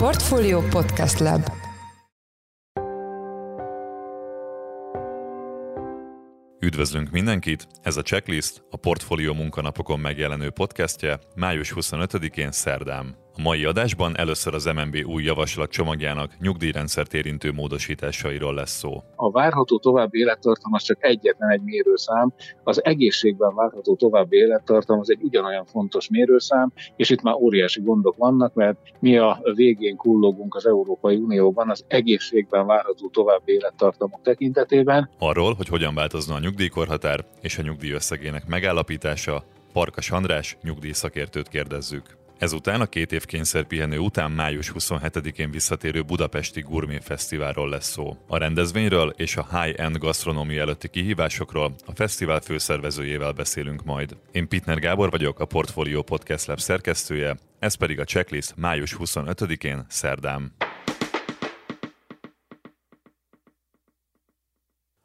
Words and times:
Portfolio 0.00 0.60
Podcast 0.60 1.18
Lab 1.18 1.42
Üdvözlünk 6.60 7.10
mindenkit! 7.10 7.66
Ez 7.82 7.96
a 7.96 8.02
Checklist, 8.02 8.62
a 8.70 8.76
Portfolio 8.76 9.34
munkanapokon 9.34 10.00
megjelenő 10.00 10.50
podcastje 10.50 11.18
május 11.36 11.72
25-én 11.76 12.50
szerdán. 12.50 13.16
A 13.36 13.42
mai 13.42 13.64
adásban 13.64 14.18
először 14.18 14.54
az 14.54 14.64
MNB 14.64 14.96
új 15.06 15.22
javaslat 15.22 15.70
csomagjának 15.70 16.38
nyugdíjrendszert 16.40 17.14
érintő 17.14 17.52
módosításairól 17.52 18.54
lesz 18.54 18.78
szó. 18.78 19.02
A 19.16 19.30
várható 19.30 19.78
további 19.78 20.18
élettartam 20.18 20.72
az 20.74 20.82
csak 20.82 21.04
egyetlen 21.04 21.50
egy 21.50 21.62
mérőszám, 21.62 22.32
az 22.64 22.84
egészségben 22.84 23.54
várható 23.54 23.94
további 23.94 24.36
élettartam 24.36 24.98
az 24.98 25.10
egy 25.10 25.22
ugyanolyan 25.22 25.64
fontos 25.64 26.08
mérőszám, 26.08 26.72
és 26.96 27.10
itt 27.10 27.22
már 27.22 27.34
óriási 27.34 27.80
gondok 27.80 28.16
vannak, 28.16 28.54
mert 28.54 28.78
mi 28.98 29.16
a 29.16 29.40
végén 29.54 29.96
kullogunk 29.96 30.54
az 30.54 30.66
Európai 30.66 31.16
Unióban 31.16 31.70
az 31.70 31.84
egészségben 31.88 32.66
várható 32.66 33.08
további 33.08 33.52
élettartamok 33.52 34.20
tekintetében. 34.22 35.10
Arról, 35.18 35.54
hogy 35.54 35.68
hogyan 35.68 35.94
változna 35.94 36.34
a 36.34 36.38
nyugdíjkorhatár 36.38 37.24
és 37.40 37.58
a 37.58 37.62
nyugdíj 37.62 37.92
összegének 37.92 38.46
megállapítása, 38.46 39.44
Parkas 39.72 40.10
András 40.10 40.56
nyugdíjszakértőt 40.62 41.48
kérdezzük. 41.48 42.19
Ezután 42.40 42.80
a 42.80 42.86
két 42.86 43.12
év 43.12 43.24
kényszerpihenő 43.24 43.98
után 43.98 44.30
május 44.30 44.72
27-én 44.78 45.50
visszatérő 45.50 46.02
Budapesti 46.02 46.60
Gourmet 46.60 47.04
Fesztiválról 47.04 47.68
lesz 47.68 47.90
szó. 47.90 48.16
A 48.26 48.36
rendezvényről 48.36 49.14
és 49.16 49.36
a 49.36 49.60
high-end 49.60 49.96
gasztronómia 49.96 50.60
előtti 50.60 50.88
kihívásokról 50.88 51.74
a 51.86 51.94
fesztivál 51.94 52.40
főszervezőjével 52.40 53.32
beszélünk 53.32 53.84
majd. 53.84 54.16
Én 54.32 54.48
Pitner 54.48 54.78
Gábor 54.78 55.10
vagyok, 55.10 55.40
a 55.40 55.44
Portfolio 55.44 56.02
Podcast 56.02 56.46
Lab 56.46 56.58
szerkesztője, 56.58 57.36
ez 57.58 57.74
pedig 57.74 58.00
a 58.00 58.04
checklist 58.04 58.54
május 58.56 58.96
25-én 58.98 59.84
szerdán. 59.88 60.52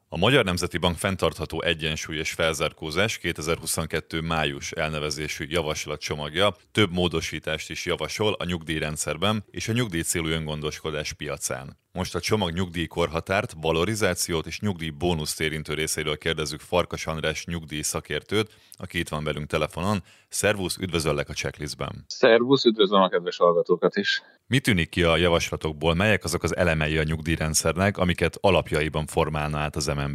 A 0.08 0.16
Magyar 0.16 0.44
Nemzeti 0.44 0.78
Bank 0.78 0.96
fenntartható 0.96 1.62
egyensúly 1.62 2.16
és 2.16 2.32
felzárkózás 2.32 3.18
2022. 3.18 4.20
május 4.20 4.72
elnevezésű 4.72 5.44
javaslatcsomagja 5.48 6.54
több 6.72 6.92
módosítást 6.92 7.70
is 7.70 7.84
javasol 7.86 8.32
a 8.32 8.44
nyugdíjrendszerben 8.44 9.44
és 9.50 9.68
a 9.68 9.72
nyugdíjcélú 9.72 10.26
öngondoskodás 10.26 11.12
piacán. 11.12 11.76
Most 11.92 12.14
a 12.14 12.20
csomag 12.20 12.52
nyugdíjkorhatárt, 12.52 13.54
valorizációt 13.60 14.46
és 14.46 14.60
nyugdíj 14.60 14.90
bónuszt 14.90 15.40
érintő 15.40 15.74
részeiről 15.74 16.18
kérdezzük 16.18 16.60
Farkas 16.60 17.06
András 17.06 17.44
nyugdíj 17.44 17.82
szakértőt, 17.82 18.54
aki 18.72 18.98
itt 18.98 19.08
van 19.08 19.24
velünk 19.24 19.46
telefonon. 19.46 20.02
Szervusz, 20.28 20.76
üdvözöllek 20.76 21.28
a 21.28 21.32
checklistben. 21.32 22.04
Szervusz, 22.06 22.64
üdvözlöm 22.64 23.00
a 23.00 23.08
kedves 23.08 23.36
hallgatókat 23.36 23.96
is. 23.96 24.22
Mi 24.46 24.58
tűnik 24.58 24.88
ki 24.88 25.02
a 25.02 25.16
javaslatokból, 25.16 25.94
melyek 25.94 26.24
azok 26.24 26.42
az 26.42 26.56
elemei 26.56 26.98
a 26.98 27.02
nyugdíjrendszernek, 27.02 27.98
amiket 27.98 28.38
alapjaiban 28.40 29.06
formálna 29.06 29.58
át 29.58 29.76
az 29.76 29.86
MNB? 29.86 30.05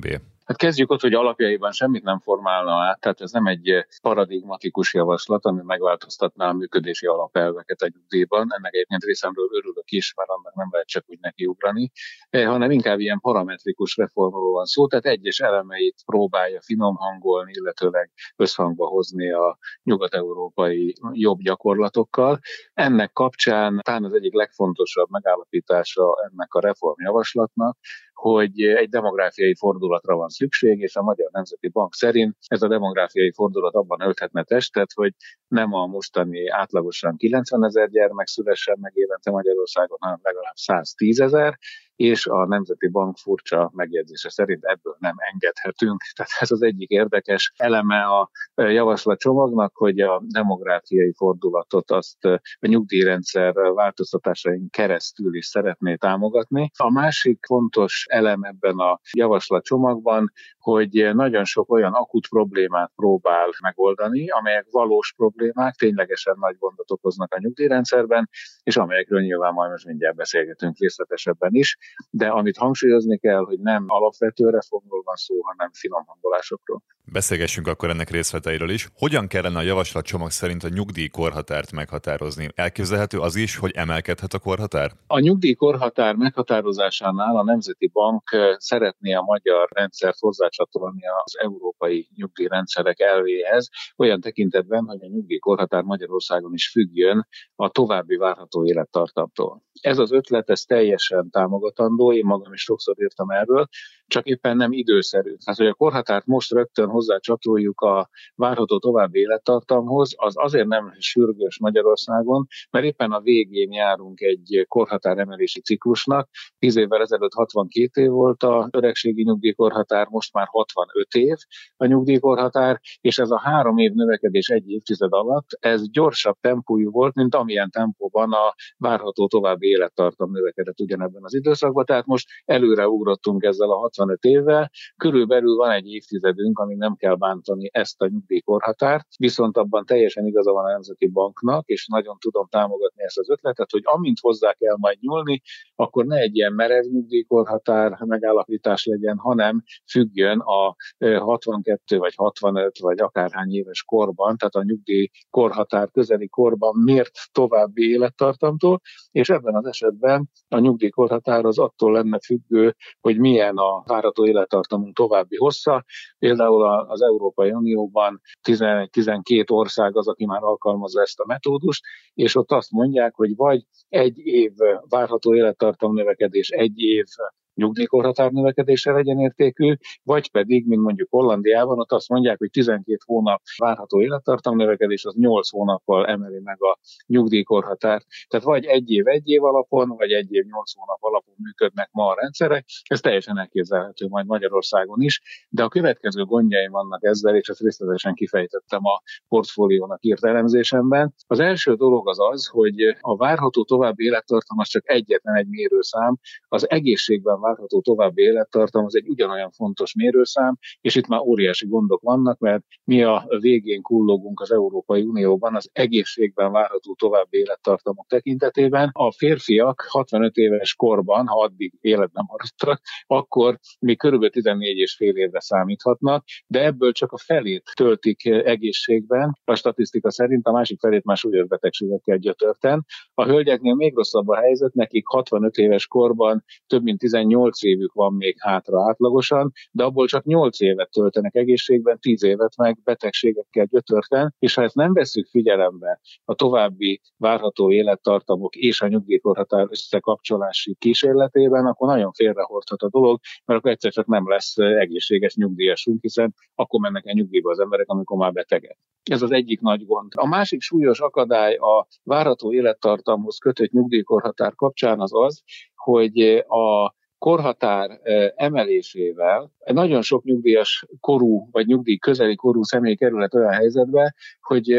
Hát 0.52 0.60
kezdjük 0.60 0.92
ott, 0.92 1.02
hogy 1.02 1.14
alapjaiban 1.14 1.72
semmit 1.72 2.04
nem 2.04 2.20
formálna 2.20 2.72
át, 2.72 3.00
tehát 3.00 3.22
ez 3.22 3.32
nem 3.32 3.46
egy 3.46 3.86
paradigmatikus 4.02 4.94
javaslat, 4.94 5.46
ami 5.46 5.62
megváltoztatná 5.64 6.50
a 6.50 6.54
működési 6.54 7.06
alapelveket 7.06 7.82
a 7.82 7.90
nyugdíjban. 7.94 8.48
Ennek 8.58 8.74
egyébként 8.74 9.04
részemről 9.04 9.48
örülök 9.52 9.92
is, 9.92 10.14
mert 10.16 10.30
annak 10.30 10.56
nem 10.56 10.68
lehet 10.72 10.88
csak 10.88 11.04
úgy 11.08 11.18
nekiugrani, 11.22 11.92
eh, 12.30 12.48
hanem 12.48 12.72
inkább 12.72 13.00
ilyen 13.00 13.20
parametrikus 13.20 13.96
reformról 13.96 14.52
van 14.52 14.66
szó, 14.66 14.88
tehát 14.88 15.06
egyes 15.06 15.40
elemeit 15.40 16.02
próbálja 16.06 16.62
finom 16.62 16.96
hangolni, 16.96 17.52
illetőleg 17.56 18.12
összhangba 18.36 18.88
hozni 18.88 19.32
a 19.32 19.58
nyugat-európai 19.84 20.96
jobb 21.12 21.40
gyakorlatokkal. 21.40 22.40
Ennek 22.74 23.12
kapcsán 23.12 23.80
talán 23.84 24.04
az 24.04 24.14
egyik 24.14 24.34
legfontosabb 24.34 25.10
megállapítása 25.10 26.04
ennek 26.32 26.54
a 26.54 26.60
reformjavaslatnak, 26.60 27.78
hogy 28.22 28.62
egy 28.62 28.90
demográfiai 28.90 29.56
fordulatra 29.56 30.16
van 30.16 30.30
szükség, 30.30 30.80
és 30.80 30.96
a 30.96 31.02
Magyar 31.02 31.30
Nemzeti 31.32 31.68
Bank 31.68 31.94
szerint 31.94 32.36
ez 32.48 32.62
a 32.62 32.68
demográfiai 32.68 33.32
fordulat 33.32 33.74
abban 33.74 34.02
ölthetne 34.02 34.44
testet, 34.44 34.92
hogy 34.94 35.14
nem 35.48 35.74
a 35.74 35.86
mostani 35.86 36.48
átlagosan 36.48 37.18
90 37.18 37.66
ezer 37.66 37.90
gyermek 37.90 38.28
szülessen 38.28 38.78
meg 38.82 38.92
évente 38.96 39.32
Magyarországon, 39.32 39.98
hanem 40.02 40.20
legalább 40.22 40.56
110 40.56 41.20
ezer, 41.20 41.58
és 42.02 42.28
a 42.28 42.46
Nemzeti 42.46 42.88
Bank 42.88 43.18
furcsa 43.18 43.72
megjegyzése 43.74 44.30
szerint 44.30 44.64
ebből 44.64 44.96
nem 45.00 45.16
engedhetünk. 45.32 46.02
Tehát 46.16 46.32
ez 46.40 46.52
az 46.52 46.62
egyik 46.62 46.90
érdekes 46.90 47.54
eleme 47.58 48.04
a 48.04 48.30
javaslatcsomagnak, 48.56 49.76
hogy 49.76 50.00
a 50.00 50.22
demográfiai 50.26 51.14
fordulatot 51.14 51.92
azt 51.92 52.26
a 52.60 52.68
nyugdíjrendszer 52.68 53.54
változtatásain 53.54 54.70
keresztül 54.70 55.36
is 55.36 55.46
szeretné 55.46 55.96
támogatni. 55.96 56.72
A 56.78 56.92
másik 56.92 57.46
fontos 57.46 58.06
elem 58.10 58.44
ebben 58.44 58.78
a 58.78 59.00
javaslatcsomagban, 59.12 60.32
hogy 60.62 61.10
nagyon 61.14 61.44
sok 61.44 61.72
olyan 61.72 61.94
akut 61.94 62.28
problémát 62.28 62.92
próbál 62.96 63.50
megoldani, 63.62 64.30
amelyek 64.30 64.66
valós 64.72 65.14
problémák, 65.18 65.76
ténylegesen 65.76 66.36
nagy 66.40 66.56
gondot 66.60 66.92
okoznak 66.92 67.34
a 67.34 67.40
nyugdíjrendszerben, 67.40 68.30
és 68.64 68.78
amelyekről 68.78 69.22
nyilván 69.22 69.54
majd 69.54 69.72
most 69.72 69.86
mindjárt 69.86 70.16
beszélgetünk 70.16 70.78
részletesebben 70.78 71.54
is 71.54 71.78
de 72.10 72.28
amit 72.28 72.58
hangsúlyozni 72.58 73.18
kell, 73.18 73.44
hogy 73.44 73.60
nem 73.60 73.86
alapvető 73.88 74.50
reformról 74.50 75.02
van 75.06 75.16
szó, 75.16 75.42
hanem 75.42 75.72
finom 75.74 76.04
hangolásokról. 76.06 76.82
Beszélgessünk 77.06 77.68
akkor 77.68 77.90
ennek 77.90 78.10
részleteiről 78.10 78.70
is. 78.70 78.90
Hogyan 78.96 79.28
kellene 79.28 79.58
a 79.58 79.62
javaslatcsomag 79.62 80.30
szerint 80.30 80.64
a 80.64 80.70
nyugdíjkorhatárt 80.70 81.72
meghatározni? 81.72 82.50
Elképzelhető 82.56 83.20
az 83.20 83.36
is, 83.36 83.58
hogy 83.58 83.72
emelkedhet 83.76 84.34
a 84.34 84.40
korhatár? 84.40 84.92
A 85.08 85.20
nyugdíjkorhatár 85.20 86.16
meghatározásánál 86.16 87.36
a 87.36 87.44
Nemzeti 87.44 87.88
Bank 87.88 88.24
szeretné 88.58 89.14
a 89.14 89.22
magyar 89.22 89.68
rendszert 89.72 90.18
hozzácsatolni 90.58 91.02
az 91.24 91.38
európai 91.38 92.10
nyugdíjrendszerek 92.16 93.00
elvéhez, 93.00 93.70
olyan 93.98 94.20
tekintetben, 94.22 94.86
hogy 94.86 95.04
a 95.04 95.08
nyugdíjkorhatár 95.08 95.84
Magyarországon 95.84 96.54
is 96.54 96.70
függjön 96.70 97.28
a 97.56 97.70
további 97.70 98.16
várható 98.16 98.66
élettartamtól. 98.66 99.64
Ez 99.82 99.98
az 99.98 100.12
ötlet, 100.12 100.50
ez 100.50 100.62
teljesen 100.62 101.30
támogatandó, 101.30 102.14
én 102.14 102.26
magam 102.26 102.54
is 102.54 102.62
sokszor 102.62 102.96
írtam 103.02 103.30
erről, 103.30 103.68
csak 104.12 104.26
éppen 104.26 104.58
nem 104.58 104.72
időszerű. 104.72 105.36
Tehát, 105.36 105.60
hogy 105.60 105.68
a 105.68 105.74
korhatárt 105.74 106.26
most 106.26 106.52
rögtön 106.52 106.90
hozzá 106.90 107.18
csatoljuk 107.18 107.82
a 107.82 108.10
várható 108.36 108.80
további 108.80 109.20
élettartamhoz, 109.20 110.14
az 110.16 110.34
azért 110.38 110.68
nem 110.68 110.94
sürgős 110.98 111.60
Magyarországon, 111.60 112.48
mert 112.70 112.86
éppen 112.86 113.12
a 113.12 113.22
végén 113.22 113.72
járunk 113.72 114.22
egy 114.22 114.66
korhatár 114.68 115.18
emelési 115.18 115.62
ciklusnak. 115.62 116.30
Tíz 116.60 116.76
évvel 116.76 117.02
ezelőtt 117.02 117.34
62 117.34 118.02
év 118.02 118.10
volt 118.10 118.44
a 118.44 118.68
öregségi 118.72 119.24
nyugdíjkorhatár, 119.24 120.08
most 120.08 120.34
már 120.34 120.48
65 120.50 121.14
év 121.14 121.36
a 121.78 121.86
nyugdíjkorhatár, 121.86 122.80
és 123.02 123.18
ez 123.18 123.32
a 123.32 123.40
három 123.40 123.78
év 123.78 123.92
növekedés 123.92 124.50
egy 124.50 124.70
évtized 124.70 125.14
alatt, 125.14 125.48
ez 125.60 125.90
gyorsabb 125.92 126.36
tempójú 126.42 126.92
volt, 126.92 127.14
mint 127.16 127.36
amilyen 127.36 127.70
tempóban 127.70 128.32
a 128.32 128.54
várható 128.78 129.28
további 129.28 129.68
élettartam 129.68 130.32
növekedett 130.32 130.80
ugyanebben 130.80 131.24
az 131.24 131.34
időszakban. 131.34 131.86
Tehát 131.86 132.06
most 132.06 132.28
előre 132.46 132.88
ugrottunk 132.88 133.44
ezzel 133.44 133.70
a 133.70 133.76
65 134.02 134.24
évvel, 134.24 134.72
körülbelül 134.98 135.56
van 135.56 135.72
egy 135.72 135.88
évtizedünk, 135.88 136.60
ami 136.60 136.76
nem 136.76 136.96
kell 136.96 137.16
bántani 137.16 137.70
ezt 137.74 138.02
a 138.02 138.08
nyugdíjkorhatárt, 138.08 139.08
viszont 139.18 139.58
abban 139.58 139.86
teljesen 139.86 140.26
igaza 140.26 140.52
van 140.52 140.66
a 140.66 140.72
Nemzeti 140.72 141.08
Banknak, 141.08 141.68
és 141.68 141.88
nagyon 141.88 142.18
tudom 142.20 142.48
támogatni 142.48 143.04
ezt 143.04 143.18
az 143.18 143.30
ötletet, 143.30 143.72
hogy 143.72 143.82
amint 143.84 144.18
hozzá 144.22 144.54
kell 144.54 144.76
majd 144.78 144.98
nyúlni, 145.02 145.42
akkor 145.76 146.06
ne 146.06 146.18
egy 146.18 146.36
ilyen 146.36 146.54
merev 146.54 146.84
nyugdíjkorhatár 146.84 147.98
megállapítás 148.06 148.86
legyen, 148.86 149.18
hanem 149.18 149.64
függjön 149.92 150.40
a 150.40 150.76
62 151.20 151.98
vagy 151.98 152.14
65 152.16 152.80
vagy 152.80 153.00
akárhány 153.00 153.54
éves 153.54 153.84
korban, 153.84 154.38
tehát 154.38 154.56
a 154.56 154.64
nyugdíjkorhatár 154.64 155.90
közeli 155.92 156.28
korban 156.28 156.76
mért 156.84 157.12
további 157.32 157.90
élettartamtól, 157.90 158.82
és 159.12 159.30
ebben 159.30 159.56
az 159.56 159.66
esetben 159.66 160.30
a 160.48 160.60
nyugdíjkorhatár 160.60 161.46
az 161.46 161.60
attól 161.60 161.92
lenne 161.92 162.20
függő, 162.20 162.76
hogy 163.00 163.20
milyen 163.20 163.58
a 163.58 163.84
várató 163.92 164.26
élettartamunk 164.26 164.96
további 164.96 165.38
hossza. 165.38 165.84
Például 166.20 166.64
az 166.88 167.02
Európai 167.02 167.52
Unióban 167.52 168.22
11-12 168.48 169.52
ország 169.52 169.98
az, 169.98 170.08
aki 170.08 170.26
már 170.26 170.44
alkalmazza 170.44 171.02
ezt 171.02 171.20
a 171.20 171.26
metódust, 171.28 171.84
és 172.14 172.36
ott 172.36 172.52
azt 172.52 172.72
mondják, 172.72 173.16
hogy 173.16 173.36
vagy 173.36 173.64
egy 173.90 174.18
év 174.18 174.52
várható 174.90 175.36
élettartam 175.36 175.94
növekedés, 175.94 176.50
egy 176.50 176.80
év 176.80 177.06
nyugdíjkorhatár 177.54 178.32
növekedésre 178.32 178.92
legyen 178.92 179.20
értékű, 179.20 179.76
vagy 180.04 180.32
pedig, 180.32 180.68
mint 180.68 180.82
mondjuk 180.82 181.10
Hollandiában, 181.10 181.80
ott 181.80 181.92
azt 181.92 182.10
mondják, 182.10 182.38
hogy 182.38 182.50
12 182.50 182.98
hónap 183.06 183.42
várható 183.58 184.02
élettartam 184.02 184.56
növekedés, 184.56 185.06
az 185.06 185.16
8 185.16 185.50
hónappal 185.50 186.08
emeli 186.08 186.40
meg 186.44 186.64
a 186.64 186.80
nyugdíjkorhatárt. 187.06 188.06
Tehát 188.28 188.46
vagy 188.46 188.66
egy 188.66 188.92
év 188.92 189.08
egy 189.08 189.30
év 189.30 189.44
alapon, 189.44 189.90
vagy 189.90 190.12
egy 190.12 190.34
év 190.34 190.46
8 190.46 190.74
hónap 190.74 190.98
alapon 191.00 191.36
működnek 191.38 191.90
ma 191.92 192.08
a 192.08 192.16
rendszerek. 192.20 192.66
Ez 192.84 193.00
teljesen 193.00 193.38
elképzelhető 193.38 194.08
majd 194.08 194.26
Magyarországon 194.26 195.02
is, 195.02 195.22
de 195.50 195.64
a 195.64 195.68
következő 195.68 196.24
gondjai 196.24 196.68
vannak 196.68 197.04
ezzel, 197.04 197.36
és 197.36 197.48
ezt 197.48 197.60
részletesen 197.60 198.14
kifejtettem 198.14 198.86
a 198.86 199.02
portfóliónak 199.28 200.04
írt 200.04 200.26
elemzésemben. 200.26 201.14
Az 201.28 201.40
első 201.40 201.74
dolog 201.74 202.10
az 202.10 202.20
az, 202.20 202.48
hogy 202.48 202.82
a 203.00 203.16
várható 203.16 203.64
további 203.64 204.04
élettartam 204.04 204.60
az 204.60 204.68
csak 204.68 204.90
egyetlen 204.90 205.36
egy 205.36 205.48
mérőszám, 205.48 206.18
az 206.48 206.70
egészségben 206.70 207.40
várható 207.42 207.82
további 207.82 208.22
élettartam 208.22 208.86
az 208.86 208.96
egy 208.96 209.08
ugyanolyan 209.08 209.52
fontos 209.52 209.94
mérőszám, 209.96 210.58
és 210.82 210.96
itt 210.96 211.08
már 211.08 211.20
óriási 211.20 211.68
gondok 211.68 212.02
vannak, 212.02 212.40
mert 212.40 212.64
mi 212.84 213.04
a 213.04 213.26
végén 213.40 213.82
kullogunk 213.82 214.40
az 214.40 214.52
Európai 214.52 215.02
Unióban 215.02 215.56
az 215.56 215.70
egészségben 215.74 216.52
várható 216.52 216.94
további 216.94 217.38
élettartamok 217.38 218.08
tekintetében. 218.08 218.90
A 218.94 219.12
férfiak 219.12 219.86
65 219.88 220.36
éves 220.36 220.76
korban, 220.76 221.28
ha 221.28 221.44
addig 221.44 221.74
életben 221.82 222.26
maradtak, 222.28 222.82
akkor 223.08 223.60
még 223.80 223.98
körülbelül 223.98 224.34
14 224.34 224.78
és 224.78 224.96
fél 224.96 225.16
évre 225.16 225.40
számíthatnak, 225.40 226.24
de 226.48 226.64
ebből 226.64 226.92
csak 226.92 227.12
a 227.12 227.18
felét 227.18 227.72
töltik 227.74 228.26
egészségben, 228.26 229.38
a 229.44 229.56
statisztika 229.56 230.12
szerint 230.12 230.48
a 230.48 230.52
másik 230.52 230.80
felét 230.80 231.04
már 231.04 231.18
súlyos 231.18 231.48
betegségekkel 231.48 232.18
gyötörten. 232.18 232.86
A 233.14 233.26
hölgyeknél 233.26 233.76
még 233.76 233.96
rosszabb 233.96 234.28
a 234.28 234.36
helyzet, 234.36 234.74
nekik 234.74 235.08
65 235.08 235.58
éves 235.58 235.88
korban 235.88 236.44
több 236.68 236.84
mint 236.84 237.00
18 237.00 237.31
évük 237.60 237.94
van 237.94 238.14
még 238.14 238.36
hátra 238.40 238.82
átlagosan, 238.88 239.52
de 239.72 239.84
abból 239.84 240.08
csak 240.08 240.24
8 240.24 240.62
évet 240.62 240.92
töltenek 240.92 241.36
egészségben, 241.36 242.00
10 242.00 242.24
évet 242.24 242.58
meg 242.58 242.80
betegségekkel 242.84 243.66
gyötörten, 243.66 244.36
és 244.40 244.54
ha 244.54 244.62
ezt 244.62 244.76
nem 244.76 244.94
veszük 244.94 245.28
figyelembe 245.28 246.00
a 246.26 246.34
további 246.34 247.02
várható 247.18 247.72
élettartamok 247.72 248.56
és 248.56 248.82
a 248.82 248.88
nyugdíjkorhatár 248.88 249.68
összekapcsolási 249.70 250.76
kísérletében, 250.80 251.66
akkor 251.66 251.88
nagyon 251.88 252.12
félrehordhat 252.12 252.82
a 252.82 252.90
dolog, 252.90 253.20
mert 253.46 253.60
akkor 253.60 253.72
egyszer 253.72 253.92
csak 253.92 254.08
nem 254.08 254.30
lesz 254.30 254.58
egészséges 254.58 255.36
nyugdíjasunk, 255.36 256.02
hiszen 256.02 256.34
akkor 256.56 256.80
mennek 256.80 257.06
el 257.06 257.14
nyugdíjba 257.14 257.52
az 257.52 257.60
emberek, 257.60 257.90
amikor 257.90 258.18
már 258.18 258.32
betegek. 258.32 258.78
Ez 259.04 259.22
az 259.22 259.32
egyik 259.32 259.60
nagy 259.60 259.86
gond. 259.86 260.12
A 260.16 260.28
másik 260.28 260.62
súlyos 260.62 261.00
akadály 261.00 261.56
a 261.56 261.88
várható 262.04 262.54
élettartamhoz 262.54 263.38
kötött 263.38 263.72
nyugdíjkorhatár 263.72 264.56
kapcsán 264.56 265.00
az 265.00 265.12
az, 265.14 265.42
hogy 265.76 266.20
a 266.48 266.94
korhatár 267.22 268.00
emelésével 268.36 269.52
nagyon 269.66 270.02
sok 270.02 270.24
nyugdíjas 270.24 270.86
korú, 271.00 271.48
vagy 271.52 271.66
nyugdíj 271.66 271.98
közeli 271.98 272.36
korú 272.36 272.64
személy 272.64 272.96
kerülhet 272.96 273.34
olyan 273.34 273.52
helyzetbe, 273.52 274.14
hogy 274.42 274.72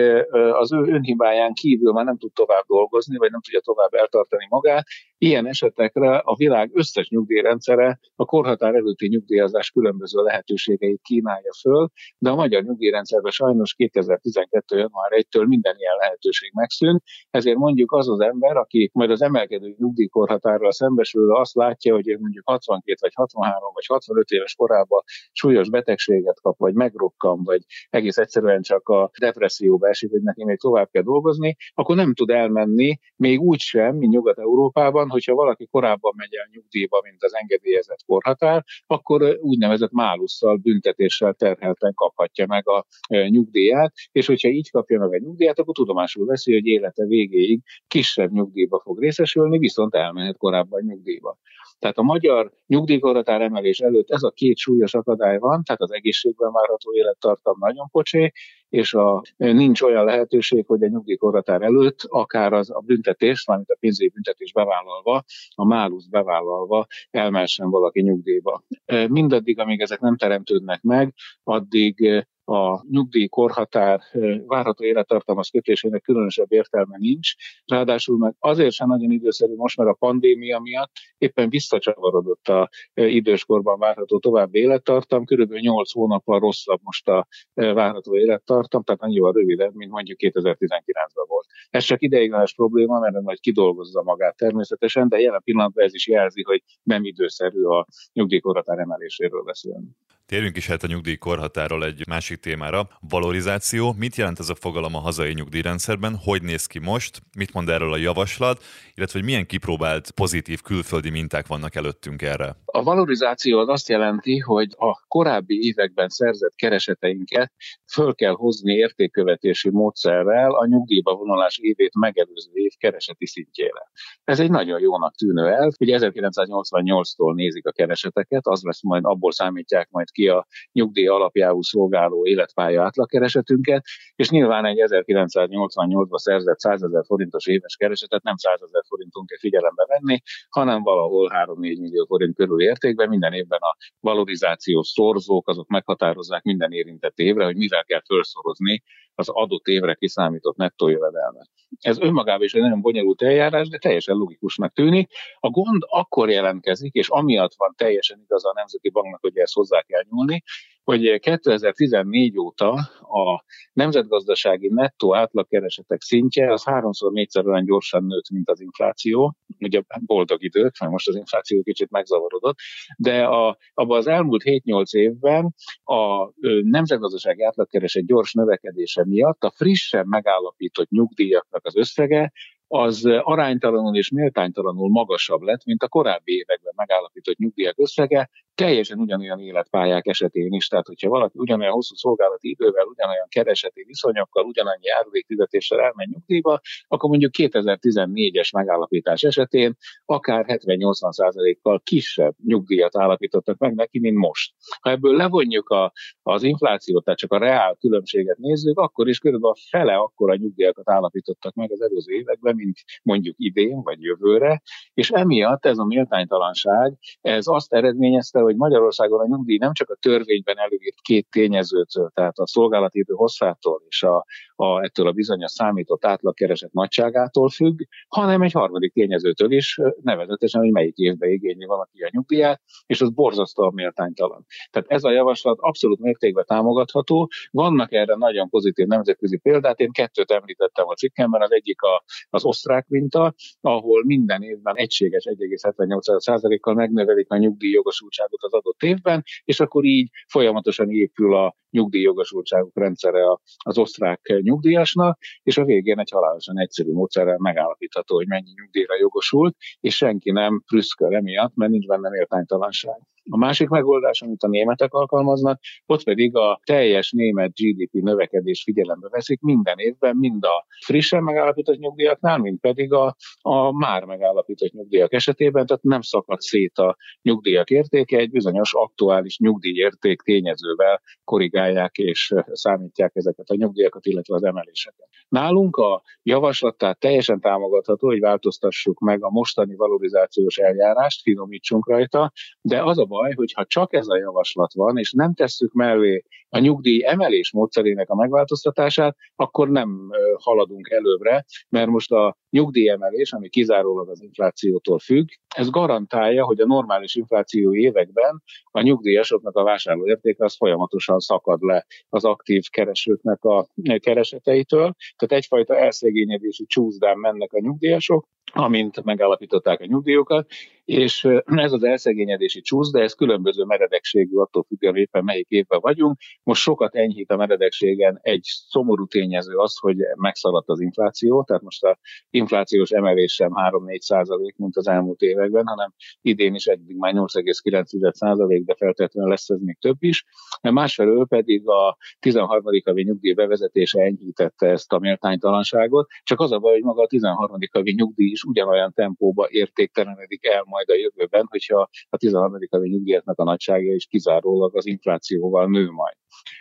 az 0.53 0.73
ő 0.73 0.79
önhibáján 0.79 1.53
kívül 1.53 1.93
már 1.93 2.05
nem 2.05 2.19
tud 2.19 2.33
tovább 2.33 2.65
dolgozni, 2.67 3.17
vagy 3.17 3.31
nem 3.31 3.41
tudja 3.41 3.61
tovább 3.61 3.93
eltartani 3.93 4.47
magát. 4.49 4.85
Ilyen 5.25 5.47
esetekre 5.47 6.17
a 6.17 6.35
világ 6.37 6.71
összes 6.75 7.09
nyugdíjrendszere 7.09 7.99
a 8.17 8.25
korhatár 8.25 8.75
előtti 8.75 9.09
nyugdíjazás 9.09 9.71
különböző 9.71 10.23
lehetőségeit 10.23 11.01
kínálja 11.03 11.53
föl, 11.61 11.89
de 12.19 12.31
a 12.31 12.35
magyar 12.35 12.63
nyugdíjrendszerben 12.63 13.31
sajnos 13.31 13.75
2012. 13.75 14.77
január 14.77 15.11
1-től 15.15 15.47
minden 15.47 15.75
ilyen 15.79 15.97
lehetőség 15.99 16.51
megszűnt, 16.55 17.03
ezért 17.31 17.57
mondjuk 17.57 17.93
az 17.93 18.09
az 18.09 18.21
ember, 18.21 18.57
aki 18.57 18.91
majd 18.93 19.11
az 19.11 19.23
emelkedő 19.23 19.75
nyugdíjkorhatárral 19.79 20.73
szembesülve 20.73 21.41
azt 21.41 21.55
látja, 21.55 21.95
hogy 21.95 22.17
mondjuk 22.21 22.49
62 22.49 22.99
vagy 23.01 23.15
63 23.15 23.71
vagy 23.75 23.87
65 23.87 24.29
éves 24.29 24.55
korában 24.55 25.03
súlyos 25.33 25.71
betegséget 25.71 26.41
kap, 26.41 26.59
vagy 26.59 26.75
megrokkan, 26.75 27.43
vagy 27.43 27.61
egész 27.91 28.17
egyszerűen 28.17 28.63
csak 28.63 28.89
a 28.89 29.11
depresszióba 29.21 29.89
esik, 29.89 30.11
hogy 30.11 30.23
neki 30.23 30.45
még 30.45 30.59
tovább 30.59 30.89
kell 30.91 31.03
dolgozni, 31.03 31.57
akkor 31.75 31.97
nem 31.97 32.15
tud 32.15 32.31
elmenni, 32.31 32.99
még 33.17 33.41
úgy 33.41 33.61
sem, 33.61 33.97
mint 33.97 34.13
Nyugat-Európában, 34.13 35.11
hogyha 35.13 35.35
valaki 35.35 35.67
korábban 35.67 36.13
megy 36.17 36.35
el 36.35 36.49
nyugdíjba, 36.53 37.01
mint 37.05 37.23
az 37.23 37.35
engedélyezett 37.35 38.03
korhatár, 38.07 38.65
akkor 38.87 39.39
úgynevezett 39.41 39.91
málusszal, 39.91 40.57
büntetéssel 40.57 41.35
terhelten 41.35 41.95
kaphatja 41.95 42.47
meg 42.47 42.69
a 42.69 42.87
nyugdíját, 43.09 43.93
és 44.13 44.27
hogyha 44.27 44.49
így 44.49 44.71
kapja 44.71 44.99
meg 44.99 45.13
a 45.13 45.19
nyugdíjat, 45.19 45.59
akkor 45.59 45.75
tudomásul 45.75 46.27
veszi, 46.27 46.53
hogy 46.53 46.67
élete 46.67 47.05
végéig 47.05 47.61
kisebb 47.87 48.31
nyugdíjba 48.31 48.81
fog 48.81 49.01
részesülni, 49.01 49.59
viszont 49.59 49.95
elmehet 49.95 50.37
korábban 50.37 50.83
nyugdíjba. 50.83 51.39
Tehát 51.83 51.99
a 51.99 52.03
magyar 52.03 52.53
nyugdíjkorhatár 52.67 53.41
emelés 53.41 53.81
előtt 53.81 54.11
ez 54.11 54.23
a 54.23 54.31
két 54.31 54.57
súlyos 54.57 54.95
akadály 54.95 55.39
van, 55.39 55.63
tehát 55.63 55.81
az 55.81 55.93
egészségben 55.93 56.53
várható 56.53 56.95
élettartam 56.95 57.57
nagyon 57.59 57.89
pocsé, 57.91 58.33
és 58.69 58.95
a, 58.95 59.23
nincs 59.37 59.83
olyan 59.83 60.05
lehetőség, 60.05 60.67
hogy 60.67 60.83
a 60.83 60.89
nyugdíjkorhatár 60.89 61.63
előtt 61.63 62.01
akár 62.09 62.53
az 62.53 62.71
a 62.71 62.81
büntetés, 62.81 63.47
mármint 63.47 63.71
a 63.71 63.77
pénzügyi 63.81 64.11
büntetés 64.11 64.53
bevállalva, 64.53 65.25
a 65.55 65.67
málusz 65.67 66.07
bevállalva 66.07 66.87
elmessen 67.11 67.71
valaki 67.71 68.01
nyugdíjba. 68.01 68.65
Mindaddig, 69.09 69.59
amíg 69.59 69.81
ezek 69.81 70.01
nem 70.01 70.17
teremtődnek 70.17 70.83
meg, 70.83 71.15
addig 71.43 72.27
a 72.53 72.85
nyugdíjkorhatár 72.91 74.01
várható 74.47 74.85
élettartalmaz 74.85 75.49
kötésének 75.49 76.03
különösebb 76.03 76.53
értelme 76.53 76.97
nincs. 76.99 77.33
Ráadásul 77.65 78.19
meg 78.19 78.35
azért 78.39 78.73
sem 78.73 78.89
nagyon 78.89 79.11
időszerű 79.11 79.55
most, 79.55 79.77
mert 79.77 79.91
a 79.91 79.97
pandémia 79.99 80.59
miatt 80.59 80.91
éppen 81.19 81.49
visszacsavarodott 81.49 82.49
a 82.49 82.69
időskorban 82.95 83.79
várható 83.79 84.19
további 84.19 84.59
élettartam, 84.59 85.25
körülbelül 85.25 85.63
8 85.63 85.93
hónappal 85.93 86.41
rosszabb 86.41 86.81
most 86.83 87.09
a 87.09 87.27
várható 87.55 88.17
élettartam, 88.17 88.83
tehát 88.83 89.03
annyival 89.03 89.33
rövidebb, 89.33 89.75
mint 89.75 89.91
mondjuk 89.91 90.19
2019-ben 90.21 91.25
volt. 91.27 91.47
Ez 91.71 91.85
csak 91.85 92.03
ideiglenes 92.03 92.55
probléma, 92.55 92.99
mert 92.99 93.21
majd 93.21 93.41
kidolgozza 93.41 94.03
magát 94.03 94.37
természetesen, 94.37 95.09
de 95.09 95.21
jelen 95.21 95.43
pillanatban 95.45 95.85
ez 95.85 95.95
is 95.95 96.09
jelzi, 96.09 96.43
hogy 96.43 96.63
nem 96.83 97.05
időszerű 97.05 97.63
a 97.63 97.87
nyugdíjkorhatár 98.13 98.79
emeléséről 98.79 99.43
beszélni. 99.43 99.89
Térjünk 100.33 100.57
is 100.57 100.67
hát 100.67 100.83
a 100.83 100.87
nyugdíjkorhatáról 100.87 101.85
egy 101.85 102.05
másik 102.09 102.41
témára. 102.41 102.89
Valorizáció. 103.09 103.95
Mit 103.99 104.17
jelent 104.17 104.39
ez 104.39 104.49
a 104.49 104.55
fogalom 104.55 104.95
a 104.95 104.99
hazai 104.99 105.33
nyugdíjrendszerben? 105.33 106.17
Hogy 106.25 106.43
néz 106.43 106.67
ki 106.67 106.79
most? 106.79 107.21
Mit 107.37 107.53
mond 107.53 107.69
erről 107.69 107.93
a 107.93 107.97
javaslat? 107.97 108.63
Illetve 108.95 109.19
hogy 109.19 109.29
milyen 109.29 109.47
kipróbált 109.47 110.11
pozitív 110.11 110.61
külföldi 110.61 111.11
minták 111.11 111.47
vannak 111.47 111.75
előttünk 111.75 112.23
erre? 112.23 112.57
A 112.65 112.83
valorizáció 112.83 113.59
az 113.59 113.69
azt 113.69 113.89
jelenti, 113.89 114.39
hogy 114.39 114.69
a 114.77 115.05
korábbi 115.09 115.67
években 115.67 116.09
szerzett 116.09 116.55
kereseteinket 116.55 117.53
föl 117.93 118.15
kell 118.15 118.35
hozni 118.35 118.73
értékkövetési 118.75 119.71
módszerrel 119.71 120.55
a 120.55 120.67
nyugdíjba 120.67 121.15
vonulás 121.15 121.59
évét 121.59 121.95
megelőző 121.95 122.51
év 122.53 122.73
kereseti 122.79 123.27
szintjére. 123.27 123.91
Ez 124.25 124.41
egy 124.41 124.51
nagyon 124.51 124.81
jónak 124.81 125.15
tűnő 125.15 125.47
el, 125.47 125.71
hogy 125.77 125.89
1988-tól 125.91 127.35
nézik 127.35 127.67
a 127.67 127.73
kereseteket, 127.73 128.47
az 128.47 128.63
lesz 128.63 128.83
majd, 128.83 129.05
abból 129.05 129.33
számítják 129.33 129.89
majd 129.91 130.11
ki 130.11 130.22
a 130.29 130.47
nyugdíj 130.73 131.07
alapjául 131.07 131.63
szolgáló 131.63 132.27
életpálya 132.27 132.83
átlagkeresetünket, 132.83 133.85
és 134.15 134.31
nyilván 134.31 134.65
egy 134.65 134.83
1988-ban 134.87 136.17
szerzett 136.17 136.59
100 136.59 136.83
ezer 136.83 137.05
forintos 137.07 137.47
éves 137.47 137.77
keresetet 137.77 138.23
nem 138.23 138.37
100 138.37 138.63
ezer 138.63 138.83
forintunk 138.89 139.29
kell 139.29 139.39
figyelembe 139.39 139.87
venni, 139.89 140.23
hanem 140.49 140.83
valahol 140.83 141.31
3-4 141.35 141.55
millió 141.57 142.05
forint 142.05 142.37
körül 142.37 142.63
értékben 142.63 143.09
minden 143.09 143.33
évben 143.33 143.61
a 143.61 143.77
valorizációs 144.01 144.89
szorzók 144.89 145.49
azok 145.49 145.69
meghatározzák 145.69 146.43
minden 146.43 146.73
érintett 146.73 147.19
évre, 147.19 147.45
hogy 147.45 147.57
mivel 147.57 147.85
kell 147.85 148.03
felszorozni 148.07 148.83
az 149.15 149.29
adott 149.29 149.67
évre 149.67 149.95
kiszámított 149.95 150.57
nettó 150.57 150.89
jövedelmet. 150.89 151.49
Ez 151.83 151.99
önmagában 151.99 152.43
is 152.43 152.55
egy 152.55 152.61
nagyon 152.61 152.81
bonyolult 152.81 153.23
eljárás, 153.23 153.69
de 153.69 153.79
teljesen 153.79 154.17
logikusnak 154.17 154.73
tűnik. 154.73 155.11
A 155.41 155.49
gond 155.49 155.83
akkor 155.87 156.31
jelentkezik, 156.31 156.93
és 156.93 157.09
amiatt 157.09 157.55
van 157.57 157.75
teljesen 157.77 158.21
igaz 158.25 158.47
a 158.47 158.53
Nemzeti 158.55 158.91
Banknak, 158.91 159.21
hogy 159.21 159.37
ezt 159.37 159.55
hozzá 159.55 159.81
kell 159.81 160.03
nyúlni, 160.11 160.43
hogy 160.85 161.21
2014 161.21 162.39
óta 162.39 162.71
a 163.01 163.45
nemzetgazdasági 163.73 164.69
nettó 164.69 165.15
átlagkeresetek 165.15 166.01
szintje 166.01 166.53
az 166.53 166.65
háromszor, 166.65 167.13
négyszer 167.13 167.47
olyan 167.47 167.65
gyorsan 167.65 168.05
nőtt, 168.05 168.31
mint 168.31 168.49
az 168.49 168.61
infláció. 168.61 169.37
Ugye 169.59 169.83
boldog 170.07 170.43
idők, 170.43 170.79
mert 170.79 170.93
most 170.93 171.09
az 171.09 171.17
infláció 171.17 171.63
kicsit 171.63 171.91
megzavarodott, 171.91 172.57
de 172.97 173.25
a, 173.25 173.57
abban 173.75 173.99
az 173.99 174.07
elmúlt 174.07 174.43
7-8 174.45 174.97
évben 174.97 175.55
a 175.85 176.33
nemzetgazdasági 176.63 177.43
átlagkereset 177.43 178.07
gyors 178.07 178.33
növekedése 178.33 179.05
miatt 179.05 179.43
a 179.43 179.51
frissen 179.51 180.07
megállapított 180.09 180.89
nyugdíjaknak 180.89 181.67
az 181.67 181.77
összege 181.77 182.33
az 182.75 183.05
aránytalanul 183.05 183.97
és 183.97 184.11
méltánytalanul 184.11 184.91
magasabb 184.91 185.41
lett, 185.41 185.65
mint 185.65 185.83
a 185.83 185.89
korábbi 185.89 186.33
években 186.33 186.73
megállapított 186.77 187.37
nyugdíjak 187.37 187.79
összege, 187.79 188.31
teljesen 188.55 188.99
ugyanolyan 188.99 189.41
életpályák 189.41 190.07
esetén 190.07 190.53
is. 190.53 190.69
Tehát, 190.69 190.87
hogyha 190.87 191.09
valaki 191.09 191.39
ugyanolyan 191.39 191.73
hosszú 191.73 191.95
szolgálati 191.95 192.49
idővel, 192.49 192.85
ugyanolyan 192.87 193.27
kereseti 193.29 193.85
viszonyokkal, 193.87 194.45
ugyanannyi 194.45 194.87
járulékfizetéssel 194.87 195.81
elmegy 195.81 196.09
nyugdíjba, 196.09 196.61
akkor 196.89 197.11
mondjuk 197.11 197.33
2014-es 197.39 198.55
megállapítás 198.55 199.23
esetén 199.23 199.77
akár 200.05 200.45
70-80%-kal 200.49 201.81
kisebb 201.85 202.35
nyugdíjat 202.45 202.97
állapítottak 202.97 203.59
meg 203.59 203.75
neki, 203.75 203.99
mint 203.99 204.17
most. 204.17 204.55
Ha 204.81 204.91
ebből 204.91 205.17
levonjuk 205.17 205.69
a, 205.69 205.93
az 206.23 206.43
inflációt, 206.43 207.05
tehát 207.05 207.19
csak 207.19 207.33
a 207.33 207.39
reál 207.39 207.77
különbséget 207.81 208.37
nézzük, 208.37 208.79
akkor 208.79 209.09
is 209.09 209.19
körülbelül 209.19 209.55
a 209.55 209.61
fele 209.71 209.95
akkora 209.95 210.35
nyugdíjakat 210.35 210.91
állapítottak 210.91 211.55
meg 211.55 211.73
az 211.73 211.83
előző 211.83 212.15
években, 212.15 212.55
mint 212.55 212.79
mondjuk 213.03 213.35
idén 213.39 213.83
vagy 213.83 214.03
jövőre, 214.03 214.63
és 214.95 215.11
emiatt 215.11 215.67
ez 215.67 215.79
a 215.79 215.85
méltánytalanság, 215.85 216.99
ez 217.21 217.47
azt 217.47 217.73
eredményezte, 217.73 218.42
hogy 218.43 218.57
Magyarországon 218.57 219.21
a 219.21 219.27
nyugdíj 219.27 219.59
nem 219.59 219.73
csak 219.73 219.91
a 219.91 219.97
törvényben 220.01 220.59
előírt 220.59 221.01
két 221.03 221.27
tényezőtől, 221.31 222.11
tehát 222.15 222.39
a 222.39 222.47
szolgálati 222.47 222.99
idő 222.99 223.15
hosszától 223.15 223.83
és 223.89 224.03
a, 224.03 224.25
a, 224.63 224.83
ettől 224.83 225.07
a 225.07 225.13
bizonyos 225.13 225.51
számított 225.51 226.05
átlagkereset 226.05 226.73
nagyságától 226.73 227.49
függ, 227.49 227.81
hanem 228.09 228.43
egy 228.43 228.53
harmadik 228.53 228.93
tényezőtől 228.93 229.53
is, 229.53 229.81
nevezetesen, 230.03 230.61
hogy 230.61 230.71
melyik 230.71 230.97
évben 230.97 231.31
igényli 231.31 231.65
valaki 231.65 232.03
a 232.03 232.09
nyugdíját, 232.11 232.63
és 232.87 233.01
az 233.01 233.11
borzasztóan 233.11 233.73
méltánytalan. 233.75 234.47
Tehát 234.71 234.91
ez 234.91 235.05
a 235.05 235.11
javaslat 235.11 235.59
abszolút 235.61 236.01
mértékben 236.01 236.45
támogatható. 236.47 237.31
Vannak 237.51 237.93
erre 237.93 238.15
nagyon 238.15 238.49
pozitív 238.49 238.87
nemzetközi 238.87 239.39
példát. 239.39 239.81
Én 239.81 239.93
kettőt 239.93 240.31
említettem 240.31 240.89
a 240.89 240.95
cikkemben, 240.95 241.43
az 241.43 241.53
egyik 241.53 241.83
a, 241.83 242.05
az 242.31 242.45
osztrák 242.45 242.87
minta, 242.89 243.35
ahol 243.61 244.05
minden 244.05 244.43
évben 244.43 244.77
egységes 244.77 245.25
1,78%-kal 245.25 246.75
megnövelik 246.75 247.31
a 247.31 247.37
nyugdíjjogosultságot 247.37 248.43
az 248.43 248.53
adott 248.53 248.83
évben, 248.83 249.23
és 249.45 249.61
akkor 249.61 249.85
így 249.85 250.11
folyamatosan 250.29 250.91
épül 250.91 251.35
a 251.35 251.57
nyugdíjjogosultságok 251.71 252.79
rendszere 252.79 253.39
az 253.57 253.79
osztrák 253.79 254.21
nyugdíjasnak, 254.53 255.19
és 255.43 255.59
a 255.59 255.65
végén 255.65 255.99
egy 255.99 256.11
halálosan 256.11 256.59
egyszerű 256.59 256.93
módszerrel 256.93 257.39
megállapítható, 257.39 258.17
hogy 258.17 258.29
mennyi 258.29 258.53
nyugdíjra 258.55 258.97
jogosult, 258.99 259.57
és 259.81 259.97
senki 259.97 260.31
nem 260.31 260.63
prüszköl 260.67 261.15
emiatt, 261.15 261.55
mert 261.55 261.71
nincs 261.71 261.87
benne 261.87 262.09
méltánytalanság. 262.09 263.01
A 263.31 263.37
másik 263.37 263.69
megoldás, 263.69 264.23
amit 264.23 264.43
a 264.43 264.49
németek 264.49 264.93
alkalmaznak, 264.93 265.61
ott 265.87 266.03
pedig 266.03 266.37
a 266.37 266.61
teljes 266.65 267.11
német 267.11 267.53
GDP 267.55 267.93
növekedés 267.93 268.63
figyelembe 268.63 269.09
veszik 269.09 269.41
minden 269.41 269.79
évben, 269.79 270.17
mind 270.17 270.45
a 270.45 270.67
frissen 270.85 271.23
megállapított 271.23 271.79
nyugdíjaknál, 271.79 272.39
mind 272.39 272.59
pedig 272.61 272.93
a, 272.93 273.17
a 273.41 273.73
már 273.73 274.05
megállapított 274.05 274.73
nyugdíjak 274.73 275.13
esetében, 275.13 275.67
tehát 275.67 275.83
nem 275.83 276.01
szakad 276.01 276.41
szét 276.41 276.79
a 276.79 276.97
nyugdíjak 277.23 277.71
értéke, 277.71 278.17
egy 278.17 278.31
bizonyos 278.31 278.75
aktuális 278.75 279.39
nyugdíjérték 279.39 280.21
tényezővel 280.21 281.01
korrigálják 281.25 281.97
és 281.97 282.35
számítják 282.53 283.11
ezeket 283.15 283.49
a 283.49 283.55
nyugdíjakat, 283.55 284.07
illetve 284.07 284.35
az 284.35 284.45
emeléseket. 284.45 285.09
Nálunk 285.29 285.77
a 285.77 286.03
javaslat 286.23 286.77
tehát 286.77 286.99
teljesen 286.99 287.41
támogatható, 287.41 288.07
hogy 288.09 288.21
változtassuk 288.21 288.99
meg 288.99 289.25
a 289.25 289.31
mostani 289.31 289.75
valorizációs 289.75 290.57
eljárást, 290.57 291.23
finomítsunk 291.23 291.89
rajta, 291.89 292.33
de 292.61 292.83
az 292.83 292.99
a 292.99 293.07
baj, 293.13 293.33
hogy 293.35 293.53
ha 293.53 293.65
csak 293.65 293.93
ez 293.93 294.09
a 294.09 294.17
javaslat 294.17 294.73
van, 294.75 294.99
és 294.99 295.13
nem 295.13 295.35
tesszük 295.35 295.73
mellé 295.73 296.23
a 296.49 296.59
nyugdíj 296.59 297.05
emelés 297.05 297.53
módszerének 297.53 298.11
a 298.11 298.15
megváltoztatását, 298.15 299.17
akkor 299.37 299.69
nem 299.69 300.11
haladunk 300.39 300.91
előbbre, 300.91 301.45
mert 301.69 301.89
most 301.89 302.13
a 302.13 302.37
nyugdíjemelés, 302.51 303.33
ami 303.33 303.49
kizárólag 303.49 304.09
az 304.09 304.23
inflációtól 304.23 304.99
függ, 304.99 305.29
ez 305.57 305.71
garantálja, 305.71 306.45
hogy 306.45 306.61
a 306.61 306.67
normális 306.67 307.15
infláció 307.15 307.75
években 307.75 308.43
a 308.71 308.81
nyugdíjasoknak 308.81 309.57
a 309.57 309.63
vásárlóértéke 309.63 310.45
az 310.45 310.57
folyamatosan 310.57 311.19
szakad 311.19 311.63
le 311.63 311.87
az 312.09 312.25
aktív 312.25 312.63
keresőknek 312.71 313.45
a 313.45 313.67
kereseteitől. 313.99 314.95
Tehát 315.17 315.43
egyfajta 315.43 315.77
elszegényedési 315.77 316.65
csúszdán 316.67 317.19
mennek 317.19 317.53
a 317.53 317.61
nyugdíjasok, 317.61 318.27
amint 318.53 319.05
megállapították 319.05 319.81
a 319.81 319.87
nyugdíjokat, 319.87 320.47
és 320.85 321.25
ez 321.45 321.73
az 321.73 321.83
elszegényedési 321.83 322.61
csúsz, 322.61 322.91
de 322.91 323.01
ez 323.01 323.15
különböző 323.15 323.65
meredekségű 323.65 324.37
attól 324.37 324.65
függően 324.69 324.97
éppen 324.97 325.25
melyik 325.25 325.49
évben 325.49 325.79
vagyunk. 325.83 326.19
Most 326.43 326.63
sokat 326.63 326.95
enyhít 326.95 327.31
a 327.31 327.37
meredekségen 327.37 328.19
egy 328.23 328.43
szomorú 328.43 329.07
tényező 329.07 329.57
az, 329.57 329.79
hogy 329.79 329.97
megszaladt 330.17 330.69
az 330.69 330.81
infláció, 330.81 331.45
tehát 331.45 331.63
most 331.63 331.85
a 331.85 331.99
inflációs 332.31 332.91
emelés 332.91 333.33
sem 333.33 333.51
3-4 333.55 333.99
százalék, 333.99 334.57
mint 334.57 334.77
az 334.77 334.89
elmúlt 334.89 335.21
években, 335.21 335.67
hanem 335.67 335.93
idén 336.21 336.55
is 336.55 336.67
eddig 336.67 336.97
már 336.97 337.13
8,9 337.15 338.13
százalék, 338.13 338.65
de 338.65 338.75
feltétlenül 338.75 339.31
lesz 339.31 339.49
ez 339.49 339.61
még 339.61 339.79
több 339.81 339.97
is. 339.99 340.25
Másfelől 340.63 341.27
pedig 341.27 341.69
a 341.69 341.97
13. 342.21 342.65
havi 342.85 343.03
nyugdíj 343.03 343.33
bevezetése 343.33 344.03
enyhítette 344.03 344.67
ezt 344.67 344.93
a 344.93 344.99
méltánytalanságot, 344.99 346.09
csak 346.23 346.41
az 346.41 346.53
a 346.53 346.59
baj, 346.59 346.73
hogy 346.73 346.83
maga 346.83 347.03
a 347.03 347.07
13. 347.07 347.59
havi 347.73 347.93
nyugdíj 347.93 348.32
is 348.33 348.43
ugyanolyan 348.43 348.93
tempóba 348.93 349.47
értéktelenedik 349.51 350.47
el 350.47 350.65
majd 350.67 350.89
a 350.89 350.95
jövőben, 350.95 351.47
hogyha 351.49 351.89
a 352.09 352.17
13. 352.17 352.59
havi 352.71 352.89
nyugdíjaknak 352.89 353.39
a 353.39 353.45
nagysága 353.45 353.93
is 353.93 354.07
kizárólag 354.07 354.77
az 354.77 354.87
inflációval 354.87 355.67
nő 355.67 355.91
majd. 355.91 356.17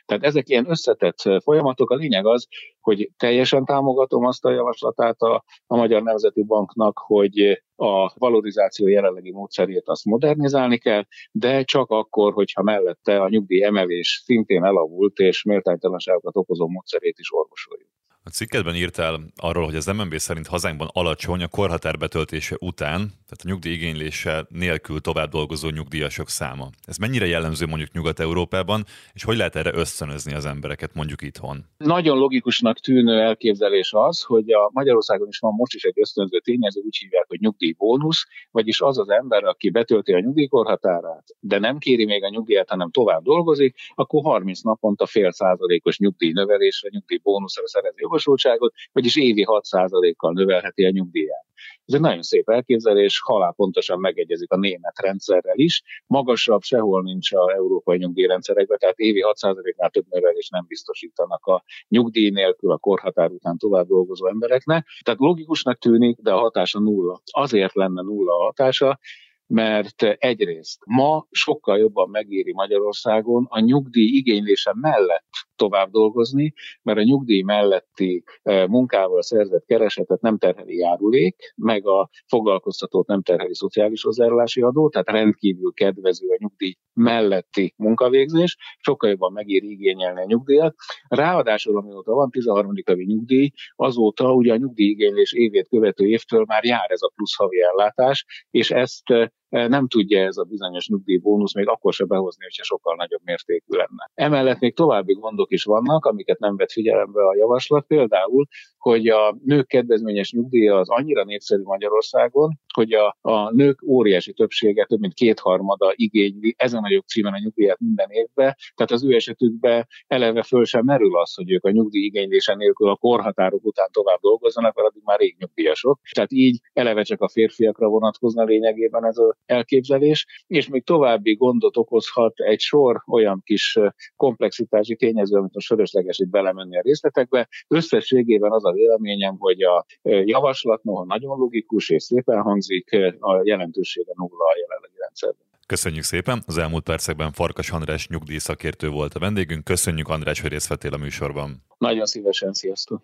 Tehát 0.05 0.23
ezek 0.23 0.49
ilyen 0.49 0.69
összetett 0.69 1.43
folyamatok. 1.43 1.89
A 1.89 1.95
lényeg 1.95 2.25
az, 2.25 2.47
hogy 2.81 3.11
teljesen 3.17 3.65
támogatom 3.65 4.25
azt 4.25 4.45
a 4.45 4.51
javaslatát 4.51 5.21
a, 5.21 5.43
a 5.67 5.75
Magyar 5.75 6.03
Nemzeti 6.03 6.43
Banknak, 6.43 6.97
hogy 6.97 7.63
a 7.75 8.13
valorizáció 8.15 8.87
jelenlegi 8.87 9.31
módszerét 9.31 9.87
azt 9.87 10.05
modernizálni 10.05 10.77
kell, 10.77 11.03
de 11.31 11.63
csak 11.63 11.89
akkor, 11.89 12.33
hogyha 12.33 12.61
mellette 12.61 13.21
a 13.21 13.29
nyugdíj 13.29 13.63
emelés 13.63 14.21
szintén 14.25 14.63
elavult 14.63 15.17
és 15.17 15.43
méltánytalanságokat 15.43 16.35
okozó 16.35 16.67
módszerét 16.67 17.19
is 17.19 17.33
orvosoljuk. 17.33 17.90
A 18.23 18.29
cikkedben 18.29 18.75
írtál 18.75 19.19
arról, 19.35 19.65
hogy 19.65 19.75
az 19.75 19.85
MNB 19.85 20.17
szerint 20.17 20.47
hazánkban 20.47 20.89
alacsony 20.93 21.43
a 21.43 21.47
korhatár 21.47 21.97
betöltése 21.97 22.55
után, 22.59 22.99
tehát 22.99 23.43
a 23.43 23.47
nyugdíj 23.47 23.73
igénylése 23.73 24.45
nélkül 24.49 24.99
tovább 24.99 25.29
dolgozó 25.29 25.69
nyugdíjasok 25.69 26.29
száma. 26.29 26.69
Ez 26.85 26.97
mennyire 26.97 27.25
jellemző 27.25 27.65
mondjuk 27.65 27.91
Nyugat-Európában, 27.91 28.83
és 29.13 29.23
hogy 29.23 29.37
lehet 29.37 29.55
erre 29.55 29.71
ösztönözni 29.73 30.33
az 30.33 30.45
embereket 30.45 30.93
mondjuk 30.93 31.21
itthon? 31.21 31.65
Nagyon 31.77 32.17
logikusnak 32.17 32.79
tűnő 32.79 33.19
elképzelés 33.19 33.91
az, 33.93 34.21
hogy 34.21 34.51
a 34.51 34.69
Magyarországon 34.73 35.27
is 35.27 35.39
van 35.39 35.53
most 35.53 35.73
is 35.73 35.83
egy 35.83 35.99
ösztönző 35.99 36.39
tényező, 36.39 36.81
úgy 36.85 36.97
hívják, 36.97 37.25
hogy 37.27 37.39
nyugdíjbónusz, 37.39 38.25
vagyis 38.51 38.81
az 38.81 38.97
az 38.97 39.09
ember, 39.09 39.43
aki 39.43 39.69
betölti 39.69 40.13
a 40.13 40.19
nyugdíjkorhatárát, 40.19 41.23
de 41.39 41.59
nem 41.59 41.77
kéri 41.77 42.05
még 42.05 42.23
a 42.23 42.29
nyugdíjat, 42.29 42.69
hanem 42.69 42.91
tovább 42.91 43.23
dolgozik, 43.23 43.75
akkor 43.95 44.23
30 44.23 44.61
naponta 44.61 45.05
fél 45.05 45.31
százalékos 45.31 45.97
nyugdíjnövelésre, 45.97 46.89
nyugdíjbónuszra 46.91 47.67
szerezi 47.67 48.09
jogosultságot, 48.11 48.73
vagyis 48.91 49.15
évi 49.15 49.45
6%-kal 49.47 50.33
növelheti 50.33 50.85
a 50.85 50.89
nyugdíját. 50.89 51.45
Ez 51.85 51.93
egy 51.93 52.01
nagyon 52.01 52.21
szép 52.21 52.49
elképzelés, 52.49 53.21
halál 53.23 53.53
pontosan 53.53 53.99
megegyezik 53.99 54.51
a 54.51 54.57
német 54.57 54.99
rendszerrel 55.01 55.57
is. 55.57 55.81
Magasabb 56.07 56.61
sehol 56.61 57.01
nincs 57.01 57.31
a 57.31 57.51
európai 57.51 57.97
nyugdíjrendszerekben, 57.97 58.77
tehát 58.77 58.97
évi 58.97 59.21
6%-nál 59.23 59.89
több 59.89 60.05
növelés 60.09 60.49
nem 60.49 60.65
biztosítanak 60.67 61.45
a 61.45 61.63
nyugdíj 61.87 62.29
nélkül 62.29 62.71
a 62.71 62.77
korhatár 62.77 63.29
után 63.29 63.57
tovább 63.57 63.87
dolgozó 63.87 64.27
embereknek. 64.27 64.87
Tehát 65.03 65.19
logikusnak 65.19 65.77
tűnik, 65.77 66.17
de 66.17 66.31
a 66.31 66.39
hatása 66.39 66.79
nulla. 66.79 67.21
Azért 67.31 67.73
lenne 67.73 68.01
nulla 68.01 68.33
a 68.33 68.43
hatása, 68.43 68.99
mert 69.47 70.01
egyrészt 70.03 70.79
ma 70.85 71.25
sokkal 71.31 71.77
jobban 71.77 72.09
megéri 72.09 72.53
Magyarországon 72.53 73.45
a 73.49 73.59
nyugdíj 73.59 74.15
igénylése 74.17 74.71
mellett 74.75 75.29
tovább 75.61 75.91
dolgozni, 75.91 76.53
mert 76.81 76.97
a 76.97 77.03
nyugdíj 77.03 77.41
melletti 77.41 78.23
e, 78.41 78.67
munkával 78.67 79.21
szerzett 79.21 79.65
keresetet 79.65 80.21
nem 80.21 80.37
terheli 80.37 80.75
járulék, 80.75 81.35
meg 81.55 81.87
a 81.87 82.09
foglalkoztatót 82.27 83.07
nem 83.07 83.21
terheli 83.21 83.55
szociális 83.55 84.01
hozzájárulási 84.01 84.61
adó, 84.61 84.89
tehát 84.89 85.09
rendkívül 85.09 85.71
kedvező 85.73 86.27
a 86.27 86.37
nyugdíj 86.39 86.73
melletti 86.93 87.73
munkavégzés, 87.77 88.57
sokkal 88.79 89.09
jobban 89.09 89.31
megéri 89.31 89.71
igényelni 89.71 90.21
a 90.21 90.25
nyugdíjat. 90.25 90.75
Ráadásul, 91.07 91.77
amióta 91.77 92.13
van 92.13 92.29
13. 92.29 92.73
havi 92.85 93.05
nyugdíj, 93.05 93.49
azóta 93.75 94.33
ugye 94.33 94.53
a 94.53 94.57
nyugdíjigénylés 94.57 95.33
évét 95.33 95.67
követő 95.67 96.05
évtől 96.05 96.43
már 96.47 96.63
jár 96.63 96.91
ez 96.91 97.01
a 97.01 97.11
plusz 97.15 97.35
havi 97.35 97.61
ellátás, 97.61 98.25
és 98.51 98.71
ezt 98.71 99.09
e, 99.09 99.67
nem 99.67 99.87
tudja 99.87 100.25
ez 100.25 100.37
a 100.37 100.43
bizonyos 100.43 100.87
nyugdíjbónusz 100.87 101.53
még 101.53 101.67
akkor 101.67 101.93
se 101.93 102.05
behozni, 102.05 102.43
hogyha 102.43 102.63
sokkal 102.63 102.95
nagyobb 102.95 103.21
mértékű 103.23 103.77
lenne. 103.77 104.11
Emellett 104.13 104.59
még 104.59 104.75
további 104.75 105.13
gondok 105.13 105.50
is 105.51 105.63
vannak, 105.63 106.05
amiket 106.05 106.39
nem 106.39 106.55
vett 106.55 106.71
figyelembe 106.71 107.27
a 107.27 107.35
javaslat, 107.35 107.85
például, 107.87 108.47
hogy 108.77 109.07
a 109.07 109.37
nők 109.43 109.67
kedvezményes 109.67 110.31
nyugdíja 110.31 110.77
az 110.77 110.89
annyira 110.89 111.23
népszerű 111.23 111.61
Magyarországon, 111.61 112.59
hogy 112.73 112.93
a, 112.93 113.17
a 113.21 113.51
nők 113.53 113.83
óriási 113.87 114.33
többsége, 114.33 114.85
több 114.85 114.99
mint 114.99 115.13
kétharmada 115.13 115.91
igényli 115.95 116.55
ezen 116.57 116.83
a 116.83 116.89
jogcímen 116.89 117.33
a 117.33 117.39
nyugdíjat 117.39 117.79
minden 117.79 118.09
évben, 118.09 118.55
tehát 118.75 118.91
az 118.91 119.03
ő 119.03 119.13
esetükben 119.13 119.87
eleve 120.07 120.43
föl 120.43 120.65
sem 120.65 120.85
merül 120.85 121.17
az, 121.17 121.33
hogy 121.33 121.51
ők 121.51 121.65
a 121.65 121.71
nyugdíj 121.71 122.03
igénylése 122.03 122.55
nélkül 122.55 122.89
a 122.89 122.95
korhatárok 122.95 123.65
után 123.65 123.87
tovább 123.91 124.19
dolgozzanak, 124.19 124.75
mert 124.75 124.87
addig 124.87 125.01
már 125.05 125.19
rég 125.19 125.35
nyugdíjasok. 125.39 125.99
Tehát 126.11 126.31
így 126.31 126.59
eleve 126.73 127.03
csak 127.03 127.21
a 127.21 127.29
férfiakra 127.29 127.87
vonatkozna 127.87 128.43
lényegében 128.43 129.05
ez 129.05 129.17
az 129.17 129.35
elképzelés, 129.45 130.25
és 130.47 130.67
még 130.67 130.83
további 130.83 131.35
gondot 131.35 131.77
okozhat 131.77 132.33
egy 132.39 132.59
sor 132.59 133.03
olyan 133.07 133.41
kis 133.43 133.79
komplexitási 134.15 134.95
tényező, 134.95 135.40
amit 135.41 135.53
most 135.53 135.67
fölösleges 135.67 136.19
itt 136.19 136.29
belemenni 136.29 136.77
a 136.77 136.81
részletekbe. 136.81 137.47
Összességében 137.67 138.51
az 138.51 138.65
a 138.65 138.71
véleményem, 138.71 139.35
hogy 139.37 139.61
a 139.61 139.85
javaslat 140.25 140.83
noha 140.83 141.05
nagyon 141.05 141.37
logikus 141.37 141.89
és 141.89 142.03
szépen 142.03 142.41
hangzik, 142.41 142.89
a 143.19 143.41
jelentősége 143.43 144.11
nulla 144.15 144.45
a 144.45 144.57
jelenlegi 144.61 144.95
rendszerben. 144.97 145.45
Köszönjük 145.65 146.03
szépen! 146.03 146.43
Az 146.45 146.57
elmúlt 146.57 146.83
percekben 146.83 147.31
Farkas 147.31 147.69
András 147.71 148.07
nyugdíjszakértő 148.07 148.89
volt 148.89 149.13
a 149.13 149.19
vendégünk. 149.19 149.63
Köszönjük 149.63 150.07
András, 150.07 150.41
hogy 150.41 150.51
részt 150.51 150.67
vettél 150.67 150.93
a 150.93 150.97
műsorban. 150.97 151.63
Nagyon 151.77 152.05
szívesen, 152.05 152.53
sziasztok! 152.53 153.01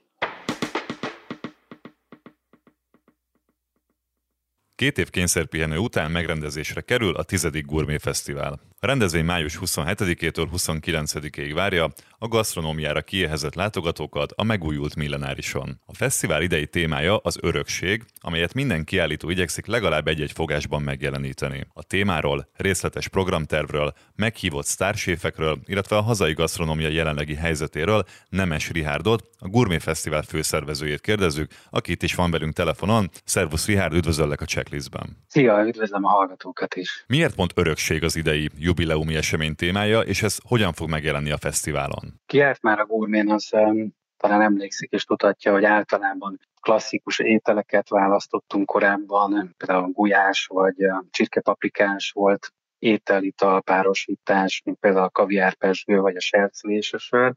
Két 4.77 4.97
év 4.97 5.09
kényszerpihenő 5.09 5.77
után 5.77 6.11
megrendezésre 6.11 6.81
kerül 6.81 7.15
a 7.15 7.23
tizedik 7.23 7.65
Gourmet 7.65 8.01
Fesztivál. 8.01 8.59
A 8.79 8.85
rendezvény 8.85 9.25
május 9.25 9.59
27-től 9.61 10.47
29-ig 10.55 11.51
várja 11.53 11.93
a 12.17 12.27
gasztronómiára 12.27 13.01
kiéhezett 13.01 13.55
látogatókat 13.55 14.31
a 14.35 14.43
megújult 14.43 14.95
millenárison. 14.95 15.81
A 15.85 15.93
fesztivál 15.93 16.41
idei 16.41 16.67
témája 16.67 17.17
az 17.17 17.37
örökség, 17.41 18.03
amelyet 18.19 18.53
minden 18.53 18.83
kiállító 18.83 19.29
igyekszik 19.29 19.65
legalább 19.65 20.07
egy-egy 20.07 20.31
fogásban 20.31 20.81
megjeleníteni. 20.81 21.67
A 21.73 21.83
témáról, 21.83 22.49
részletes 22.53 23.07
programtervről, 23.07 23.93
meghívott 24.15 24.65
sztárséfekről, 24.65 25.59
illetve 25.65 25.97
a 25.97 26.01
hazai 26.01 26.33
gasztronómia 26.33 26.89
jelenlegi 26.89 27.35
helyzetéről 27.35 28.03
Nemes 28.29 28.69
Rihárdot, 28.69 29.29
a 29.39 29.47
Gourmet 29.47 29.83
Fesztivál 29.83 30.21
főszervezőjét 30.21 31.01
kérdezzük, 31.01 31.51
aki 31.69 31.91
itt 31.91 32.03
is 32.03 32.15
van 32.15 32.31
velünk 32.31 32.53
telefonon. 32.53 33.09
Szervusz 33.23 33.65
Rihárd, 33.65 33.93
üdvözöllek 33.93 34.41
a 34.41 34.45
checklistben. 34.67 35.17
Szia, 35.27 35.65
üdvözlöm 35.67 36.05
a 36.05 36.09
hallgatókat 36.09 36.75
is. 36.75 37.05
Miért 37.07 37.35
pont 37.35 37.51
örökség 37.55 38.03
az 38.03 38.15
idei 38.15 38.49
jubileumi 38.57 39.15
esemény 39.15 39.55
témája, 39.55 39.99
és 39.99 40.21
ez 40.21 40.37
hogyan 40.47 40.73
fog 40.73 40.89
megjelenni 40.89 41.31
a 41.31 41.37
fesztiválon? 41.37 42.21
Ki 42.25 42.37
járt 42.37 42.61
már 42.61 42.79
a 42.79 42.85
gurmén, 42.85 43.31
az 43.31 43.49
um, 43.51 43.95
talán 44.17 44.41
emlékszik 44.41 44.91
és 44.91 45.03
tudhatja, 45.03 45.51
hogy 45.51 45.63
általában 45.63 46.39
klasszikus 46.61 47.19
ételeket 47.19 47.89
választottunk 47.89 48.65
korábban, 48.65 49.55
például 49.57 49.91
gulyás 49.91 50.45
vagy 50.45 50.75
csirkepaprikás 51.09 52.11
volt 52.11 52.53
étel-ital 52.79 53.61
párosítás, 53.61 54.61
mint 54.65 54.79
például 54.79 55.05
a 55.05 55.09
kaviárpesgő 55.09 55.99
vagy 55.99 56.15
a 56.15 56.19
serclés 56.19 56.93
a 56.93 56.97
sör, 56.97 57.33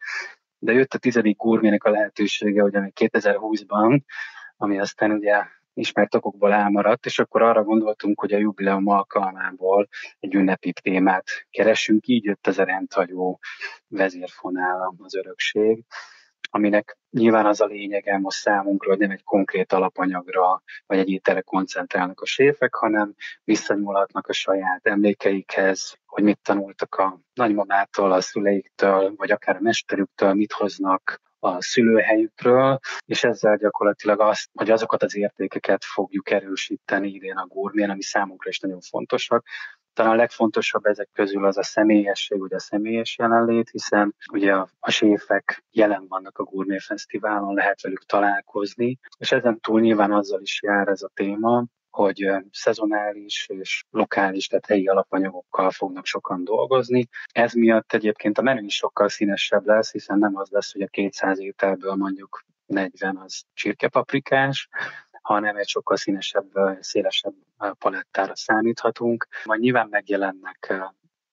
de 0.59 0.73
jött 0.73 0.95
a 0.95 0.99
tizedik 0.99 1.37
gurmének 1.37 1.85
a 1.85 1.91
lehetősége, 1.91 2.63
hogy 2.63 2.73
2020-ban, 2.75 4.01
ami 4.57 4.79
aztán 4.79 5.11
ugye 5.11 5.45
ismert 5.75 6.15
okokból 6.15 6.53
elmaradt, 6.53 7.07
és 7.07 7.19
akkor 7.19 7.43
arra 7.43 7.65
gondoltunk, 7.65 8.21
hogy 8.21 8.33
a 8.33 8.39
jubileum 8.39 8.87
alkalmából 8.87 9.89
egy 10.21 10.35
ünnepi 10.35 10.73
témát 10.73 11.25
keresünk, 11.51 12.07
így 12.07 12.25
jött 12.25 12.47
az 12.47 12.59
a 12.59 12.65
rendhagyó 12.65 13.39
vezérfonál 13.89 14.95
az 14.99 15.15
örökség, 15.15 15.85
aminek 16.51 16.99
nyilván 17.11 17.47
az 17.47 17.61
a 17.61 17.67
lényege 17.67 18.19
most 18.19 18.39
számunkra, 18.39 18.91
hogy 18.91 18.99
nem 18.99 19.11
egy 19.11 19.25
konkrét 19.25 19.73
alapanyagra 19.73 20.63
vagy 20.87 20.99
egy 20.99 21.09
ételre 21.09 21.41
koncentrálnak 21.41 22.21
a 22.21 22.27
séfek, 22.27 22.75
hanem 22.75 23.15
visszanyúlhatnak 23.45 24.27
a 24.27 24.33
saját 24.33 24.87
emlékeikhez, 24.87 25.99
hogy 26.07 26.23
mit 26.23 26.41
tanultak 26.43 26.95
a 26.95 27.21
nagymamától, 27.35 28.13
a 28.13 28.21
szüleiktől, 28.21 29.15
vagy 29.17 29.31
akár 29.31 29.57
a 29.57 29.61
mesterüktől, 29.61 30.35
mit 30.35 30.53
hoznak 30.53 31.21
a 31.41 31.63
szülőhelyükről, 31.63 32.79
és 33.05 33.25
ezzel 33.25 33.57
gyakorlatilag 33.57 34.21
azt, 34.21 34.49
hogy 34.53 34.71
azokat 34.71 35.03
az 35.03 35.17
értékeket 35.17 35.85
fogjuk 35.85 36.31
erősíteni 36.31 37.09
idén 37.09 37.37
a 37.37 37.47
gurmén, 37.47 37.91
ami 37.91 38.03
számunkra 38.03 38.49
is 38.49 38.59
nagyon 38.59 38.81
fontosak, 38.81 39.47
talán 39.93 40.13
a 40.13 40.17
legfontosabb 40.17 40.85
ezek 40.85 41.09
közül 41.13 41.45
az 41.47 41.57
a 41.57 41.63
személyesség, 41.63 42.39
vagy 42.39 42.53
a 42.53 42.59
személyes 42.59 43.19
jelenlét, 43.19 43.71
hiszen 43.71 44.15
ugye 44.33 44.53
a, 44.53 44.69
a 44.79 44.91
séfek 44.91 45.65
jelen 45.71 46.07
vannak 46.09 46.39
a 46.39 46.45
Gourmet 46.45 46.83
Fesztiválon, 46.83 47.55
lehet 47.55 47.83
velük 47.83 48.05
találkozni, 48.05 48.99
és 49.19 49.33
ezen 49.33 49.61
túl 49.61 49.81
nyilván 49.81 50.13
azzal 50.13 50.41
is 50.41 50.63
jár 50.63 50.89
ez 50.89 51.03
a 51.03 51.11
téma, 51.15 51.65
hogy 51.91 52.31
szezonális 52.51 53.47
és 53.49 53.85
lokális, 53.91 54.47
tehát 54.47 54.67
helyi 54.67 54.87
alapanyagokkal 54.87 55.71
fognak 55.71 56.07
sokan 56.07 56.45
dolgozni. 56.45 57.09
Ez 57.33 57.53
miatt 57.53 57.93
egyébként 57.93 58.39
a 58.39 58.43
menü 58.43 58.65
is 58.65 58.75
sokkal 58.75 59.09
színesebb 59.09 59.67
lesz, 59.67 59.93
hiszen 59.93 60.19
nem 60.19 60.37
az 60.37 60.49
lesz, 60.49 60.73
hogy 60.73 60.83
a 60.83 60.87
200 60.87 61.41
ételből 61.41 61.95
mondjuk 61.95 62.45
40 62.67 63.17
az 63.17 63.43
csirkepaprikás, 63.55 64.69
hanem 65.23 65.57
egy 65.57 65.69
sokkal 65.69 65.97
színesebb, 65.97 66.51
szélesebb 66.81 67.35
palettára 67.79 68.37
számíthatunk. 68.37 69.29
Majd 69.45 69.61
nyilván 69.61 69.89
megjelennek 69.91 70.75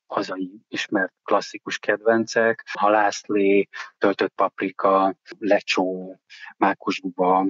hazai 0.08 0.62
ismert 0.68 1.14
klasszikus 1.24 1.80
kedvencek, 1.80 2.64
halászlé, 2.74 3.68
töltött 3.98 4.34
paprika, 4.36 5.16
lecsó, 5.40 6.20
mákusbuba, 6.58 7.46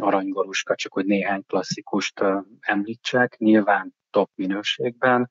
aranygorúska, 0.00 0.74
csak 0.74 0.92
hogy 0.92 1.06
néhány 1.06 1.44
klasszikust 1.46 2.24
említsek, 2.60 3.36
nyilván 3.38 3.94
top 4.10 4.30
minőségben. 4.34 5.28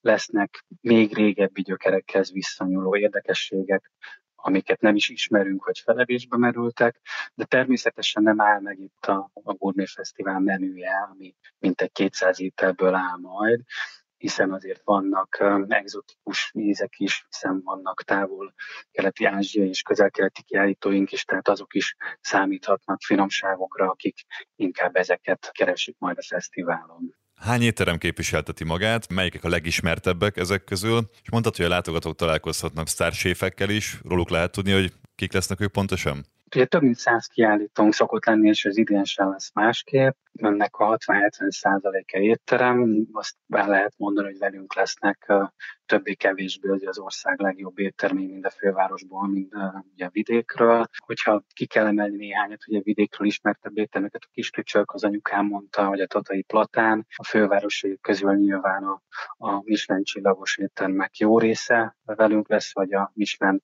Lesznek 0.00 0.64
még 0.80 1.14
régebbi 1.14 1.62
gyökerekhez 1.62 2.32
visszanyúló 2.32 2.96
érdekességek, 2.96 3.90
amiket 4.34 4.80
nem 4.80 4.94
is 4.94 5.08
ismerünk, 5.08 5.62
hogy 5.64 5.78
felevésbe 5.78 6.36
merültek, 6.36 7.00
de 7.34 7.44
természetesen 7.44 8.22
nem 8.22 8.40
áll 8.40 8.60
meg 8.60 8.78
itt 8.78 9.06
a, 9.06 9.30
a 9.32 9.52
Gourmet 9.52 9.90
Fesztivál 9.90 10.40
menüje, 10.40 11.08
ami 11.12 11.34
mintegy 11.58 11.92
200 11.92 12.40
ételből 12.40 12.94
áll 12.94 13.18
majd, 13.20 13.60
hiszen 14.22 14.52
azért 14.52 14.80
vannak 14.84 15.38
um, 15.40 15.66
exotikus 15.68 16.50
ízek 16.54 16.94
is, 16.96 17.26
hiszen 17.28 17.60
vannak 17.64 18.02
távol 18.02 18.54
keleti 18.90 19.24
ázsiai 19.24 19.68
és 19.68 19.82
közel-keleti 19.82 20.42
kiállítóink 20.42 21.12
is, 21.12 21.24
tehát 21.24 21.48
azok 21.48 21.74
is 21.74 21.96
számíthatnak 22.20 23.00
finomságokra, 23.02 23.90
akik 23.90 24.16
inkább 24.56 24.96
ezeket 24.96 25.50
keresik 25.52 25.96
majd 25.98 26.18
a 26.18 26.22
fesztiválon. 26.22 27.14
Hány 27.40 27.62
étterem 27.62 27.98
képviselteti 27.98 28.64
magát, 28.64 29.12
melyikek 29.12 29.44
a 29.44 29.48
legismertebbek 29.48 30.36
ezek 30.36 30.64
közül, 30.64 31.10
és 31.22 31.30
mondtad, 31.30 31.56
hogy 31.56 31.64
a 31.64 31.68
látogatók 31.68 32.16
találkozhatnak 32.16 32.88
sztárséfekkel 32.88 33.70
is, 33.70 34.00
róluk 34.04 34.30
lehet 34.30 34.52
tudni, 34.52 34.72
hogy 34.72 34.92
kik 35.14 35.32
lesznek 35.32 35.60
ők 35.60 35.72
pontosan? 35.72 36.24
Ugye 36.54 36.64
több 36.64 36.82
mint 36.82 36.96
száz 36.96 37.26
kiállítónk 37.26 37.92
szokott 37.92 38.24
lenni, 38.24 38.48
és 38.48 38.64
az 38.64 38.76
idén 38.76 39.04
sem 39.04 39.30
lesz 39.30 39.50
másképp. 39.54 40.14
Ennek 40.32 40.76
a 40.76 40.96
60-70 40.96 41.50
százaléka 41.50 42.18
étterem, 42.18 43.06
azt 43.12 43.36
el 43.48 43.68
lehet 43.68 43.94
mondani, 43.96 44.26
hogy 44.26 44.38
velünk 44.38 44.74
lesznek 44.74 45.32
többé-kevésbé 45.86 46.68
az 46.86 46.98
ország 46.98 47.40
legjobb 47.40 47.78
éttermei, 47.78 48.26
mind 48.26 48.44
a 48.44 48.50
fővárosból, 48.50 49.28
mind 49.28 49.52
ugye 49.92 50.04
a 50.04 50.10
vidékről. 50.12 50.86
Hogyha 51.04 51.44
ki 51.54 51.66
kell 51.66 51.86
emelni 51.86 52.16
néhányat, 52.16 52.68
ugye 52.68 52.80
vidékről 52.82 53.26
ismertebb 53.26 53.78
éttermeket, 53.78 54.22
a 54.24 54.30
Kistücsök, 54.32 54.92
az 54.92 55.04
anyukám 55.04 55.46
mondta, 55.46 55.86
hogy 55.86 56.00
a 56.00 56.06
Tatai 56.06 56.42
Platán, 56.42 57.06
a 57.16 57.24
fővárosi 57.24 57.98
közül 58.00 58.34
nyilván 58.34 58.82
a, 58.84 59.02
a 59.36 59.62
Michelin 59.64 60.04
csillagos 60.04 60.56
éttermek 60.56 61.16
jó 61.16 61.38
része 61.38 61.96
velünk 62.04 62.48
lesz, 62.48 62.74
vagy 62.74 62.94
a 62.94 63.10
Michelin 63.14 63.62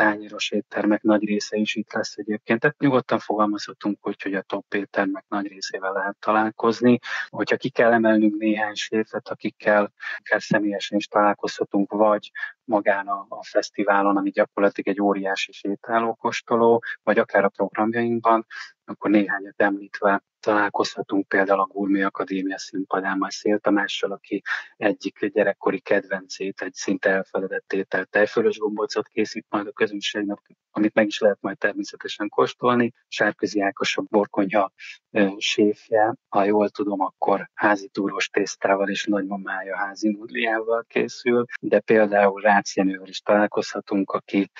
tányéros 0.00 0.50
éttermek 0.50 1.02
nagy 1.02 1.24
része 1.24 1.56
is 1.56 1.74
itt 1.74 1.92
lesz 1.92 2.16
egyébként. 2.16 2.60
Tehát 2.60 2.78
nyugodtan 2.78 3.18
fogalmazhatunk 3.18 4.06
úgy, 4.06 4.22
hogy 4.22 4.34
a 4.34 4.42
top 4.42 4.74
éttermek 4.74 5.24
nagy 5.28 5.46
részével 5.46 5.92
lehet 5.92 6.16
találkozni. 6.18 6.98
Hogyha 7.28 7.56
ki 7.56 7.70
kell 7.70 7.92
emelnünk 7.92 8.36
néhány 8.36 8.74
séfet, 8.74 9.28
akikkel 9.28 9.92
akár 10.18 10.42
személyesen 10.42 10.98
is 10.98 11.06
találkozhatunk, 11.06 11.92
vagy 11.92 12.30
magán 12.64 13.06
a, 13.06 13.26
a 13.28 13.44
fesztiválon, 13.44 14.16
ami 14.16 14.30
gyakorlatilag 14.30 14.96
egy 14.96 15.02
óriási 15.02 15.52
sétálókostoló, 15.52 16.82
vagy 17.02 17.18
akár 17.18 17.44
a 17.44 17.48
programjainkban, 17.48 18.46
akkor 18.90 19.10
néhányat 19.10 19.60
említve 19.60 20.22
találkozhatunk 20.40 21.28
például 21.28 21.60
a 21.60 21.66
Gurmi 21.66 22.02
Akadémia 22.02 22.58
színpadán 22.58 23.18
majd 23.18 23.32
Szél 23.32 23.58
Tamással, 23.58 24.12
aki 24.12 24.42
egyik 24.76 25.26
gyerekkori 25.26 25.80
kedvencét, 25.80 26.60
egy 26.60 26.74
szinte 26.74 27.10
elfeledett 27.10 27.72
étel 27.72 28.04
tejfölös 28.04 28.58
gombócot 28.58 29.08
készít 29.08 29.46
majd 29.48 29.66
a 29.66 29.72
közönségnek, 29.72 30.38
amit 30.70 30.94
meg 30.94 31.06
is 31.06 31.18
lehet 31.18 31.38
majd 31.40 31.58
természetesen 31.58 32.28
kóstolni. 32.28 32.92
Sárközi 33.08 33.60
Ákos 33.60 33.96
a 33.96 34.02
borkonyha 34.08 34.72
séfje, 35.36 36.14
ha 36.28 36.44
jól 36.44 36.68
tudom, 36.68 37.00
akkor 37.00 37.50
házi 37.54 37.88
túros 37.88 38.28
tésztával 38.28 38.88
és 38.88 39.04
nagymamája 39.04 39.76
házi 39.76 40.08
nudliával 40.08 40.84
készül, 40.88 41.44
de 41.60 41.80
például 41.80 42.40
Rácz 42.40 42.72
is 43.04 43.20
találkozhatunk, 43.20 44.10
aki 44.10 44.50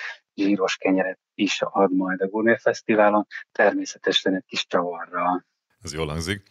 zsíros 0.41 0.77
kenyeret 0.77 1.19
is 1.35 1.61
ad 1.61 1.95
majd 1.95 2.21
a 2.21 2.27
Gourmet 2.27 2.61
Fesztiválon, 2.61 3.27
természetesen 3.51 4.35
egy 4.35 4.45
kis 4.45 4.67
csavarral. 4.67 5.45
Ez 5.81 5.93
jól 5.93 6.07
hangzik. 6.07 6.43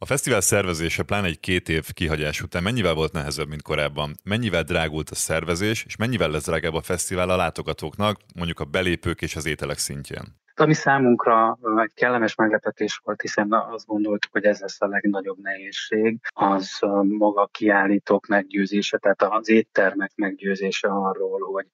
A 0.00 0.06
fesztivál 0.06 0.40
szervezése 0.40 1.02
pláne 1.02 1.26
egy 1.26 1.40
két 1.40 1.68
év 1.68 1.92
kihagyás 1.92 2.42
után 2.42 2.62
mennyivel 2.62 2.94
volt 2.94 3.12
nehezebb, 3.12 3.48
mint 3.48 3.62
korábban? 3.62 4.14
Mennyivel 4.24 4.62
drágult 4.62 5.10
a 5.10 5.14
szervezés, 5.14 5.84
és 5.84 5.96
mennyivel 5.96 6.30
lesz 6.30 6.44
drágább 6.44 6.74
a 6.74 6.82
fesztivál 6.82 7.30
a 7.30 7.36
látogatóknak, 7.36 8.20
mondjuk 8.34 8.60
a 8.60 8.64
belépők 8.64 9.22
és 9.22 9.36
az 9.36 9.46
ételek 9.46 9.78
szintjén? 9.78 10.22
Ami 10.54 10.74
számunkra 10.74 11.58
egy 11.76 11.94
kellemes 11.94 12.34
meglepetés 12.34 13.00
volt, 13.04 13.20
hiszen 13.20 13.52
azt 13.52 13.86
gondoltuk, 13.86 14.32
hogy 14.32 14.44
ez 14.44 14.60
lesz 14.60 14.80
a 14.80 14.86
legnagyobb 14.86 15.38
nehézség, 15.42 16.18
az 16.34 16.78
maga 17.02 17.42
a 17.42 17.46
kiállítók 17.52 18.26
meggyőzése, 18.26 18.98
tehát 18.98 19.22
az 19.22 19.48
éttermek 19.48 20.12
meggyőzése 20.14 20.88
arról, 20.88 21.40
hogy 21.52 21.66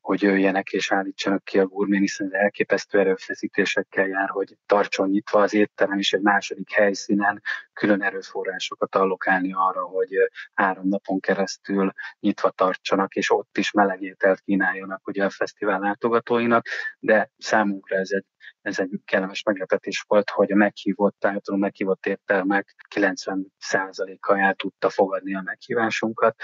hogy 0.00 0.22
jöjjenek 0.22 0.72
és 0.72 0.92
állítsanak 0.92 1.44
ki 1.44 1.58
a 1.58 1.66
gurmén, 1.66 2.00
hiszen 2.00 2.26
ez 2.26 2.40
elképesztő 2.40 2.98
erőfeszítésekkel 2.98 4.06
jár, 4.06 4.28
hogy 4.28 4.56
tartson 4.66 5.08
nyitva 5.08 5.40
az 5.40 5.54
étterem, 5.54 5.98
és 5.98 6.12
egy 6.12 6.20
második 6.20 6.72
helyszínen. 6.72 7.42
Külön 7.72 8.02
erőforrásokat 8.02 8.94
allokálni 8.94 9.52
arra, 9.52 9.82
hogy 9.82 10.08
három 10.54 10.88
napon 10.88 11.20
keresztül 11.20 11.92
nyitva 12.20 12.50
tartsanak, 12.50 13.14
és 13.14 13.30
ott 13.30 13.58
is 13.58 13.70
meleg 13.70 14.02
ételt 14.02 14.40
kínáljanak 14.40 15.06
ugye 15.06 15.24
a 15.24 15.30
fesztivál 15.30 15.80
látogatóinak, 15.80 16.66
de 16.98 17.30
számunkra 17.38 17.96
ez 17.96 18.10
egy, 18.10 18.26
ez 18.60 18.78
egy 18.78 18.90
kellemes 19.04 19.42
meglepetés 19.42 20.04
volt, 20.06 20.30
hogy 20.30 20.52
a 20.52 20.56
meghívott, 20.56 21.24
általunk 21.24 21.62
meghívott 21.62 22.06
éttermek 22.06 22.74
90%-a 22.94 24.38
el 24.38 24.54
tudta 24.54 24.88
fogadni 24.88 25.34
a 25.34 25.42
meghívásunkat, 25.44 26.36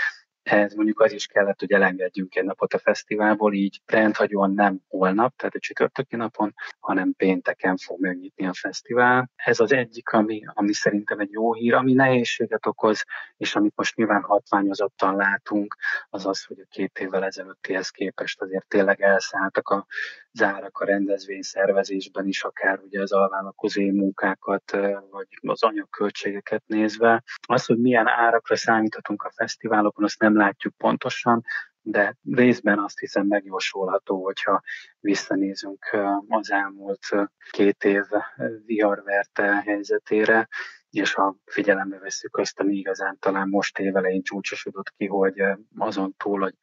ehhez 0.45 0.75
mondjuk 0.75 1.01
az 1.01 1.13
is 1.13 1.27
kellett, 1.27 1.61
hogy 1.61 1.73
elengedjünk 1.73 2.35
egy 2.37 2.45
napot 2.45 2.75
a 2.75 2.79
fesztiválból, 2.79 3.55
így 3.55 3.81
rendhagyóan 3.87 4.53
nem 4.53 4.81
holnap, 4.89 5.37
tehát 5.37 5.55
a 5.55 5.59
csütörtöki 5.59 6.17
napon, 6.17 6.55
hanem 6.81 7.15
pénteken 7.17 7.77
fog 7.77 8.01
megnyitni 8.01 8.47
a 8.47 8.55
fesztivál. 8.55 9.31
Ez 9.35 9.61
az 9.61 9.73
egyik, 9.73 10.09
ami, 10.09 10.43
ami 10.47 10.73
szerintem 10.73 11.19
egy 11.19 11.31
jó 11.31 11.55
hír, 11.55 11.75
ami 11.75 11.93
nehézséget 11.93 12.67
okoz, 12.67 13.05
és 13.37 13.55
amit 13.57 13.77
most 13.77 13.97
nyilván 13.97 14.23
hatványozottan 14.23 15.17
látunk, 15.17 15.77
az 16.09 16.27
az, 16.27 16.45
hogy 16.45 16.61
a 16.61 16.67
két 16.69 16.99
évvel 16.99 17.25
ezelőttihez 17.25 17.89
képest 17.89 18.41
azért 18.41 18.69
tényleg 18.69 19.01
elszálltak 19.01 19.69
a 19.69 19.87
zárak 20.35 20.79
a 20.79 20.85
rendezvény 20.85 21.43
szervezésben 21.43 22.27
is, 22.27 22.43
akár 22.43 22.79
ugye 22.79 23.01
az 23.01 23.13
alvállalkozói 23.13 23.91
munkákat, 23.91 24.71
vagy 25.11 25.27
az 25.41 25.63
anyagköltségeket 25.63 26.63
nézve. 26.67 27.23
Az, 27.47 27.65
hogy 27.65 27.79
milyen 27.79 28.09
árakra 28.09 28.57
számíthatunk 28.57 29.23
a 29.23 29.33
fesztiválokon, 29.35 30.05
azt 30.05 30.21
nem 30.21 30.37
látjuk 30.37 30.77
pontosan, 30.77 31.43
de 31.87 32.17
részben 32.31 32.79
azt 32.79 32.99
hiszem 32.99 33.27
megjósolható, 33.27 34.23
hogyha 34.23 34.63
visszanézünk 35.01 35.97
az 36.29 36.51
elmúlt 36.51 37.07
két 37.51 37.85
év 37.85 38.05
viharverte 38.67 39.63
helyzetére, 39.65 40.49
és 40.91 41.15
ha 41.15 41.37
figyelembe 41.45 41.99
veszük 41.99 42.37
azt, 42.37 42.61
ami 42.61 42.75
igazán 42.75 43.17
talán 43.21 43.49
most 43.49 43.79
évelején 43.79 44.23
csúcsosodott 44.23 44.91
ki, 44.97 45.07
hogy 45.07 45.43
azon 45.77 46.15
túl, 46.17 46.41
hogy 46.41 46.55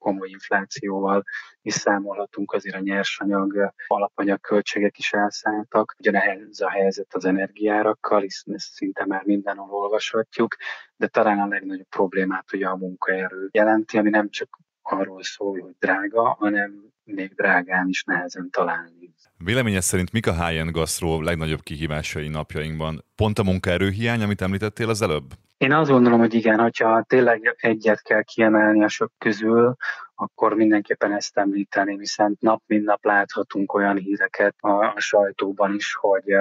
komoly 0.00 0.28
inflációval 0.28 1.22
is 1.62 1.74
számolhatunk, 1.74 2.52
azért 2.52 2.76
a 2.76 2.80
nyersanyag, 2.80 3.72
alapanyag 3.86 4.40
költségek 4.40 4.98
is 4.98 5.12
elszálltak. 5.12 5.94
Ugyanehhez 5.98 6.60
a 6.60 6.70
helyzet 6.70 7.14
az 7.14 7.24
energiárakkal, 7.24 8.20
hiszen 8.20 8.54
ezt 8.54 8.72
szinte 8.72 9.06
már 9.06 9.22
mindenhol 9.24 9.80
olvashatjuk, 9.80 10.56
de 10.96 11.06
talán 11.06 11.38
a 11.38 11.46
legnagyobb 11.46 11.88
problémát 11.88 12.52
ugye 12.52 12.66
a 12.66 12.76
munkaerő 12.76 13.48
jelenti, 13.52 13.98
ami 13.98 14.10
nem 14.10 14.28
csak 14.30 14.58
arról 14.92 15.22
szól, 15.22 15.60
hogy 15.60 15.74
drága, 15.78 16.36
hanem 16.38 16.90
még 17.04 17.34
drágán 17.34 17.88
is 17.88 18.04
nehezen 18.04 18.50
találni. 18.50 19.14
Véleményed 19.44 19.82
szerint 19.82 20.12
mik 20.12 20.26
a 20.26 20.46
high-end 20.46 20.70
gasztró 20.70 21.20
legnagyobb 21.20 21.62
kihívásai 21.62 22.28
napjainkban? 22.28 23.04
Pont 23.14 23.38
a 23.38 23.42
munkaerő 23.42 23.88
hiány, 23.90 24.22
amit 24.22 24.42
említettél 24.42 24.88
az 24.88 25.02
előbb? 25.02 25.24
Én 25.56 25.72
azt 25.72 25.90
gondolom, 25.90 26.18
hogy 26.18 26.34
igen, 26.34 26.58
hogyha 26.58 27.02
tényleg 27.02 27.56
egyet 27.60 28.02
kell 28.02 28.22
kiemelni 28.22 28.82
a 28.82 28.88
sok 28.88 29.12
közül, 29.18 29.76
akkor 30.14 30.54
mindenképpen 30.54 31.12
ezt 31.12 31.36
említeném, 31.36 31.98
hiszen 31.98 32.36
nap 32.40 32.62
mint 32.66 32.84
nap 32.84 33.04
láthatunk 33.04 33.74
olyan 33.74 33.96
híreket 33.96 34.54
a, 34.60 34.92
a 34.94 35.00
sajtóban 35.00 35.74
is, 35.74 35.94
hogy 35.94 36.34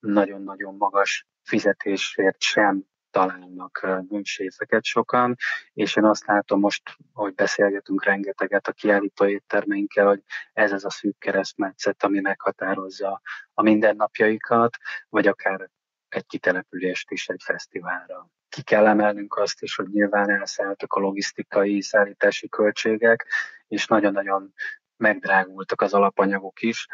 nagyon-nagyon 0.00 0.74
magas 0.76 1.26
fizetésért 1.42 2.40
sem 2.40 2.84
találnak 3.16 3.86
séfeket 4.22 4.84
sokan, 4.84 5.36
és 5.72 5.96
én 5.96 6.04
azt 6.04 6.26
látom 6.26 6.60
most, 6.60 6.82
hogy 7.12 7.34
beszélgetünk 7.34 8.04
rengeteget 8.04 8.66
a 8.66 8.72
kiállító 8.72 9.26
éttermeinkkel, 9.26 10.06
hogy 10.06 10.22
ez 10.52 10.72
az 10.72 10.84
a 10.84 10.90
szűk 10.90 11.18
keresztmetszet, 11.18 12.02
ami 12.02 12.20
meghatározza 12.20 13.20
a 13.54 13.62
mindennapjaikat, 13.62 14.76
vagy 15.08 15.26
akár 15.26 15.70
egy 16.08 16.26
kitelepülést 16.26 17.10
is 17.10 17.28
egy 17.28 17.42
fesztiválra. 17.44 18.28
Ki 18.48 18.62
kell 18.62 18.86
emelnünk 18.86 19.36
azt 19.36 19.62
is, 19.62 19.74
hogy 19.74 19.88
nyilván 19.88 20.30
elszálltak 20.30 20.92
a 20.92 21.00
logisztikai 21.00 21.80
szállítási 21.80 22.48
költségek, 22.48 23.26
és 23.68 23.86
nagyon-nagyon 23.86 24.52
megdrágultak 24.96 25.80
az 25.80 25.94
alapanyagok 25.94 26.62
is, 26.62 26.86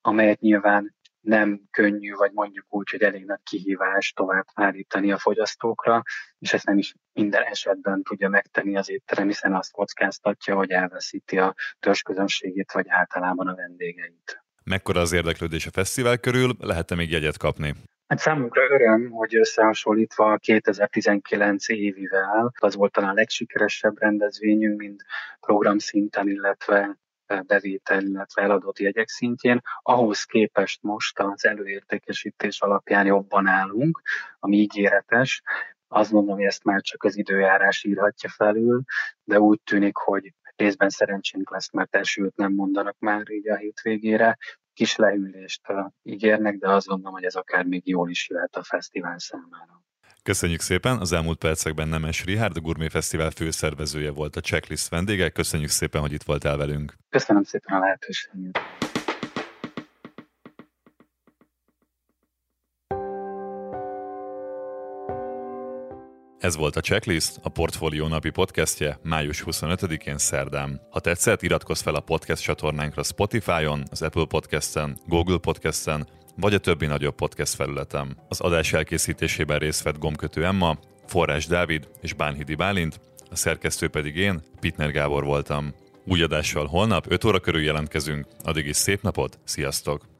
amelyet 0.00 0.40
nyilván 0.40 0.94
nem 1.24 1.60
könnyű, 1.70 2.12
vagy 2.12 2.30
mondjuk 2.32 2.66
úgy, 2.68 2.90
hogy 2.90 3.02
elég 3.02 3.24
nagy 3.24 3.40
kihívás 3.42 4.12
tovább 4.12 4.44
állítani 4.54 5.12
a 5.12 5.18
fogyasztókra, 5.18 6.02
és 6.38 6.52
ezt 6.52 6.66
nem 6.66 6.78
is 6.78 6.94
minden 7.12 7.42
esetben 7.42 8.02
tudja 8.02 8.28
megtenni 8.28 8.76
az 8.76 8.90
étterem, 8.90 9.26
hiszen 9.26 9.54
azt 9.54 9.72
kockáztatja, 9.72 10.54
hogy 10.54 10.70
elveszíti 10.70 11.38
a 11.38 11.54
törzsközönségét, 11.80 12.72
vagy 12.72 12.86
általában 12.88 13.48
a 13.48 13.54
vendégeit. 13.54 14.42
Mekkora 14.64 15.00
az 15.00 15.12
érdeklődés 15.12 15.66
a 15.66 15.70
fesztivál 15.70 16.18
körül, 16.18 16.50
lehet-e 16.58 16.94
még 16.94 17.10
jegyet 17.10 17.36
kapni? 17.38 17.74
Hát 18.06 18.18
számunkra 18.18 18.62
öröm, 18.70 19.10
hogy 19.10 19.36
összehasonlítva 19.36 20.32
a 20.32 20.38
2019 20.38 21.68
évivel, 21.68 22.52
az 22.58 22.74
volt 22.74 22.92
talán 22.92 23.10
a 23.10 23.14
legsikeresebb 23.14 23.98
rendezvényünk, 23.98 24.78
mind 24.78 25.00
program 25.40 25.78
szinten, 25.78 26.28
illetve 26.28 26.98
bevétel, 27.46 28.02
illetve 28.02 28.42
eladott 28.42 28.78
jegyek 28.78 29.08
szintjén. 29.08 29.60
Ahhoz 29.82 30.22
képest 30.22 30.82
most 30.82 31.18
az 31.18 31.44
előértékesítés 31.44 32.60
alapján 32.60 33.06
jobban 33.06 33.46
állunk, 33.46 34.00
ami 34.38 34.56
ígéretes. 34.56 35.42
Azt 35.88 36.12
mondom, 36.12 36.34
hogy 36.34 36.44
ezt 36.44 36.64
már 36.64 36.80
csak 36.80 37.02
az 37.02 37.16
időjárás 37.16 37.84
írhatja 37.84 38.28
felül, 38.28 38.82
de 39.24 39.40
úgy 39.40 39.60
tűnik, 39.64 39.96
hogy 39.96 40.34
részben 40.56 40.88
szerencsénk 40.88 41.50
lesz, 41.50 41.72
mert 41.72 41.96
elsőt 41.96 42.36
nem 42.36 42.52
mondanak 42.52 42.96
már 42.98 43.30
így 43.30 43.48
a 43.48 43.56
hétvégére. 43.56 44.38
Kis 44.72 44.96
leülést 44.96 45.62
ígérnek, 46.02 46.56
de 46.56 46.70
azt 46.70 46.86
gondolom, 46.86 47.14
hogy 47.14 47.24
ez 47.24 47.34
akár 47.34 47.64
még 47.64 47.88
jól 47.88 48.10
is 48.10 48.28
jöhet 48.28 48.56
a 48.56 48.62
fesztivál 48.62 49.18
számára. 49.18 49.83
Köszönjük 50.24 50.60
szépen! 50.60 50.98
Az 50.98 51.12
elmúlt 51.12 51.38
percekben 51.38 51.88
Nemes 51.88 52.24
Rihárd, 52.24 52.56
a 52.56 52.60
Gourmet 52.60 52.90
Fesztivál 52.90 53.30
főszervezője 53.30 54.10
volt 54.10 54.36
a 54.36 54.40
checklist 54.40 54.88
vendége. 54.88 55.28
Köszönjük 55.28 55.70
szépen, 55.70 56.00
hogy 56.00 56.12
itt 56.12 56.22
voltál 56.22 56.56
velünk. 56.56 56.94
Köszönöm 57.08 57.42
szépen 57.42 57.76
a 57.76 57.78
lehetőséget. 57.78 58.58
Ez 66.38 66.56
volt 66.56 66.76
a 66.76 66.80
Checklist, 66.80 67.38
a 67.42 67.48
Portfólió 67.48 68.06
napi 68.06 68.30
podcastje 68.30 68.98
május 69.02 69.44
25-én 69.46 70.18
szerdán. 70.18 70.80
Ha 70.90 71.00
tetszett, 71.00 71.42
iratkozz 71.42 71.82
fel 71.82 71.94
a 71.94 72.00
podcast 72.00 72.42
csatornánkra 72.42 73.02
Spotify-on, 73.02 73.82
az 73.90 74.02
Apple 74.02 74.26
Podcast-en, 74.26 74.98
Google 75.06 75.38
Podcast-en, 75.38 76.08
vagy 76.36 76.54
a 76.54 76.58
többi 76.58 76.86
nagyobb 76.86 77.14
podcast 77.14 77.54
felületem. 77.54 78.16
Az 78.28 78.40
adás 78.40 78.72
elkészítésében 78.72 79.58
részt 79.58 79.82
vett 79.82 79.98
Gomkötő 79.98 80.44
Emma, 80.44 80.78
Forrás 81.06 81.46
Dávid 81.46 81.88
és 82.00 82.12
Bánhidi 82.12 82.54
Bálint, 82.54 83.00
a 83.30 83.36
szerkesztő 83.36 83.88
pedig 83.88 84.16
én, 84.16 84.42
Pitner 84.60 84.90
Gábor 84.90 85.24
voltam. 85.24 85.74
Új 86.06 86.22
adással 86.22 86.66
holnap 86.66 87.04
5 87.08 87.24
óra 87.24 87.40
körül 87.40 87.62
jelentkezünk, 87.62 88.26
addig 88.42 88.66
is 88.66 88.76
szép 88.76 89.02
napot, 89.02 89.38
sziasztok! 89.44 90.13